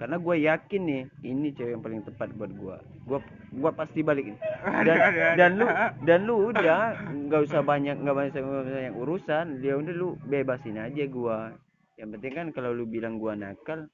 [0.03, 2.83] Karena gua yakin nih, ini cewek yang paling tepat buat gua.
[3.07, 3.23] Gua
[3.55, 4.35] gua pasti balik.
[4.83, 4.99] Dan
[5.39, 5.67] dan lu
[6.11, 6.99] dan lu udah
[7.31, 9.63] nggak usah banyak nggak banyak, banyak urusan.
[9.63, 11.55] Dia udah lu bebasin aja gua.
[11.95, 13.87] Yang penting kan kalau lu bilang gua nakal,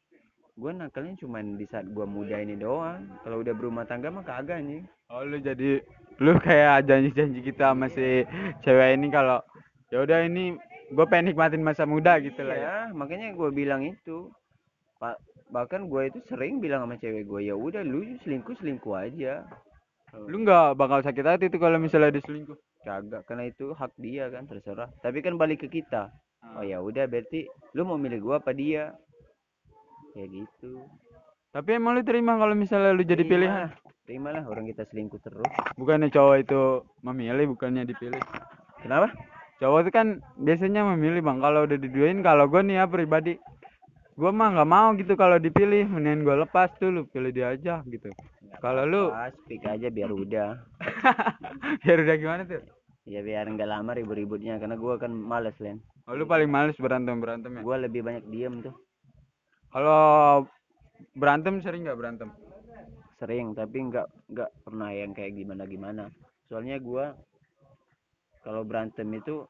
[0.57, 3.05] gua nakalnya cuman di saat gua muda ini doang.
[3.21, 4.81] Kalau udah berumah tangga mah kagak nih.
[5.13, 5.85] oh lu jadi
[6.25, 8.25] lu kayak janji-janji kita sama si
[8.65, 9.45] cewek ini kalau
[9.93, 10.57] ya udah ini
[10.89, 14.33] gue pengen nikmatin masa muda gitu lah ya Ya, makanya gua bilang itu.
[14.99, 19.45] Pak bahkan gua itu sering bilang sama cewek gua ya udah lu selingkuh selingkuh aja.
[20.29, 22.57] Lu nggak bakal sakit hati tuh kalau misalnya diselingkuh?
[22.85, 24.89] Kagak karena itu hak dia kan terserah.
[25.05, 26.09] Tapi kan balik ke kita.
[26.57, 27.45] Oh ya udah berarti
[27.77, 28.97] lu mau milih gua apa dia?
[30.17, 30.85] Kayak gitu.
[31.53, 33.73] Tapi emang lu terima kalau misalnya lu jadi pilihan?
[34.09, 35.45] terima lah orang kita selingkuh terus.
[35.77, 38.25] Bukannya cowok itu memilih bukannya dipilih?
[38.81, 39.13] Kenapa?
[39.61, 40.07] Cowok itu kan
[40.41, 41.45] biasanya memilih bang.
[41.45, 43.37] Kalau udah diduain kalau gue nih ya pribadi
[44.19, 45.87] gue mah nggak mau gitu kalau dipilih.
[45.87, 48.11] Mendingan gue lepas tuh lu pilih dia aja gitu.
[48.59, 49.15] Kalau lu?
[49.47, 50.59] speak aja biar udah.
[51.87, 52.63] Biar udah gimana tuh?
[53.07, 55.81] Ya biar nggak lama ribut-ributnya karena gua kan males len.
[56.05, 57.63] Oh, lu paling males berantem berantem ya?
[57.63, 58.75] Gua lebih banyak diem tuh.
[59.71, 60.45] Kalau
[61.15, 62.29] berantem sering nggak berantem?
[63.17, 66.05] Sering tapi nggak nggak pernah yang kayak gimana gimana
[66.49, 67.13] soalnya gua
[68.41, 69.45] kalau berantem itu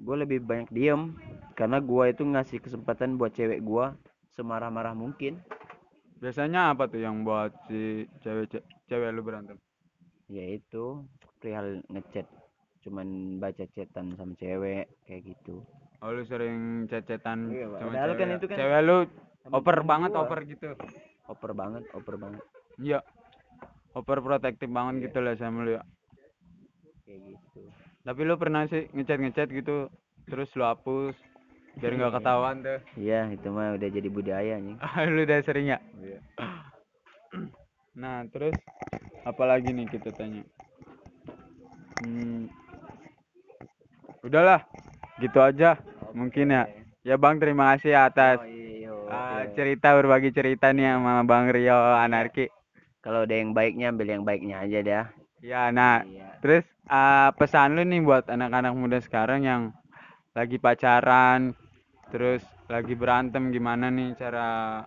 [0.00, 1.14] gue lebih banyak diem
[1.60, 3.92] karena gua itu ngasih kesempatan buat cewek gua
[4.32, 5.36] semarah-marah mungkin.
[6.16, 9.60] Biasanya apa tuh yang buat si cewek ce- cewek lu berantem?
[10.26, 11.04] Yaitu
[11.36, 12.24] perihal ngechat.
[12.80, 15.60] Cuman baca chatan sama cewek kayak gitu.
[16.00, 18.20] Oh lu sering cecetan Iya, sama Padahal cewek.
[18.24, 18.96] kan itu kan cewek lu
[19.52, 20.20] over temen banget gua.
[20.24, 20.68] over gitu.
[21.28, 22.42] Oper banget oper banget.
[22.80, 23.00] Iya.
[23.92, 25.84] Over protektif banget gitu lah sama lu ya.
[27.04, 27.60] Kayak gitu.
[28.00, 29.92] Tapi lu pernah sih ngechat ngechat gitu
[30.24, 31.12] terus lu hapus
[31.80, 32.78] biar nggak ketahuan tuh.
[33.00, 34.76] Iya itu mah udah jadi budaya nih
[35.16, 35.78] lu udah sering ya
[37.96, 38.56] nah terus
[39.26, 40.40] apalagi nih kita tanya?
[42.00, 42.48] Hmm,
[44.24, 44.64] udahlah
[45.20, 45.76] gitu aja
[46.16, 46.64] mungkin ya.
[47.00, 49.56] Ya bang terima kasih atas Oh, iya, ah, oke.
[49.56, 52.48] cerita berbagi cerita nih sama bang Rio Anarki.
[53.00, 55.06] Kalau ada yang baiknya ambil yang baiknya aja dah.
[55.40, 56.36] Ya nah iya.
[56.44, 59.62] terus ah, pesan lu nih buat anak-anak muda sekarang yang
[60.36, 61.52] lagi pacaran
[62.10, 64.82] terus lagi berantem gimana nih cara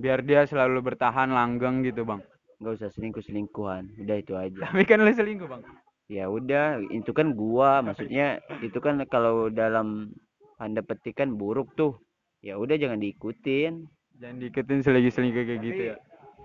[0.00, 2.22] biar dia selalu bertahan langgeng gitu bang?
[2.62, 4.70] Nggak usah selingkuh selingkuhan udah itu aja.
[4.70, 5.62] Tapi kan lu selingkuh bang?
[6.10, 10.14] Ya udah itu kan gua maksudnya itu kan kalau dalam
[10.56, 11.98] tanda petik kan buruk tuh.
[12.40, 13.84] Ya udah jangan diikutin.
[14.16, 15.96] Jangan diikutin selagi selingkuh kayak gitu ya?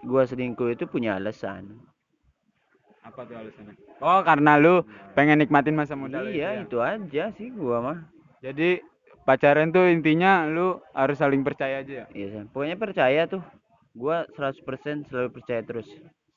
[0.05, 1.81] gua selingkuh itu punya alasan.
[3.01, 3.73] Apa tuh alasannya?
[4.01, 4.85] Oh karena lu
[5.17, 6.63] pengen nikmatin masa muda lu itu iya ya?
[6.65, 7.99] itu aja sih gua mah.
[8.41, 8.81] Jadi
[9.25, 12.05] pacaran tuh intinya lu harus saling percaya aja ya?
[12.13, 12.45] Iya San.
[12.53, 13.41] pokoknya percaya tuh.
[13.95, 15.87] Gua 100% selalu percaya terus.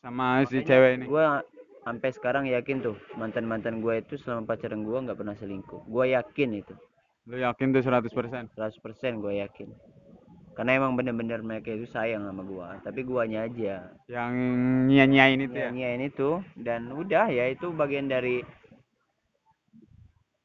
[0.00, 1.04] Sama si cewek ini?
[1.06, 1.44] gua
[1.84, 5.84] sampai sekarang yakin tuh mantan mantan gua itu selama pacaran gua nggak pernah selingkuh.
[5.84, 6.74] Gua yakin itu.
[7.28, 9.68] Lu yakin tuh 100% 100% gua yakin.
[10.56, 12.82] Karena emang bener-bener mereka itu sayang sama gua.
[12.82, 13.94] Tapi guanya aja.
[14.10, 14.32] Yang
[14.90, 15.70] nyia-nyiain itu ya?
[15.70, 16.42] Nyanyiin itu.
[16.58, 18.42] Dan udah ya itu bagian dari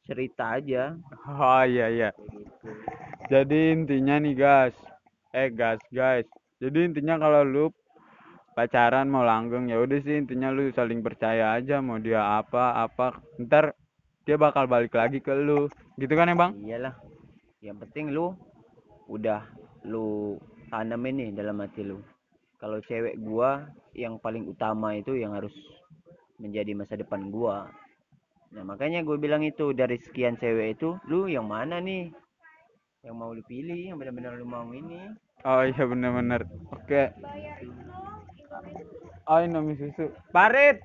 [0.03, 0.99] cerita aja.
[1.27, 2.09] Oh iya iya.
[3.31, 4.75] Jadi intinya nih guys.
[5.31, 6.27] Eh guys guys.
[6.59, 7.65] Jadi intinya kalau lu
[8.53, 13.19] pacaran mau langgeng ya udah sih intinya lu saling percaya aja mau dia apa apa.
[13.39, 13.73] Ntar
[14.27, 15.71] dia bakal balik lagi ke lu.
[15.95, 16.51] Gitu kan ya bang?
[16.59, 16.95] Iyalah.
[17.63, 18.35] Yang penting lu
[19.07, 19.47] udah
[19.87, 22.03] lu tanemin nih dalam hati lu.
[22.59, 25.51] Kalau cewek gua yang paling utama itu yang harus
[26.39, 27.67] menjadi masa depan gua
[28.53, 32.13] nah makanya gue bilang itu dari sekian cewek itu lu yang mana nih?
[33.01, 35.09] Yang mau lu pilih yang benar-benar lu mau ini.
[35.43, 36.47] Oh iya bener-bener.
[36.71, 37.11] Oke.
[39.27, 40.13] Oh Indomie susu.
[40.31, 40.79] Parit!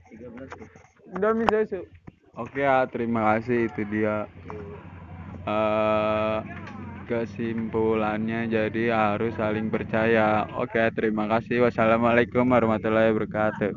[1.15, 1.87] Indomie susu.
[2.39, 4.27] Oke ya terima kasih itu dia.
[5.47, 6.39] Eh
[7.09, 10.45] kesimpulannya jadi harus saling percaya.
[10.61, 11.65] Oke terima kasih.
[11.65, 13.67] Wassalamualaikum warahmatullahi wabarakatuh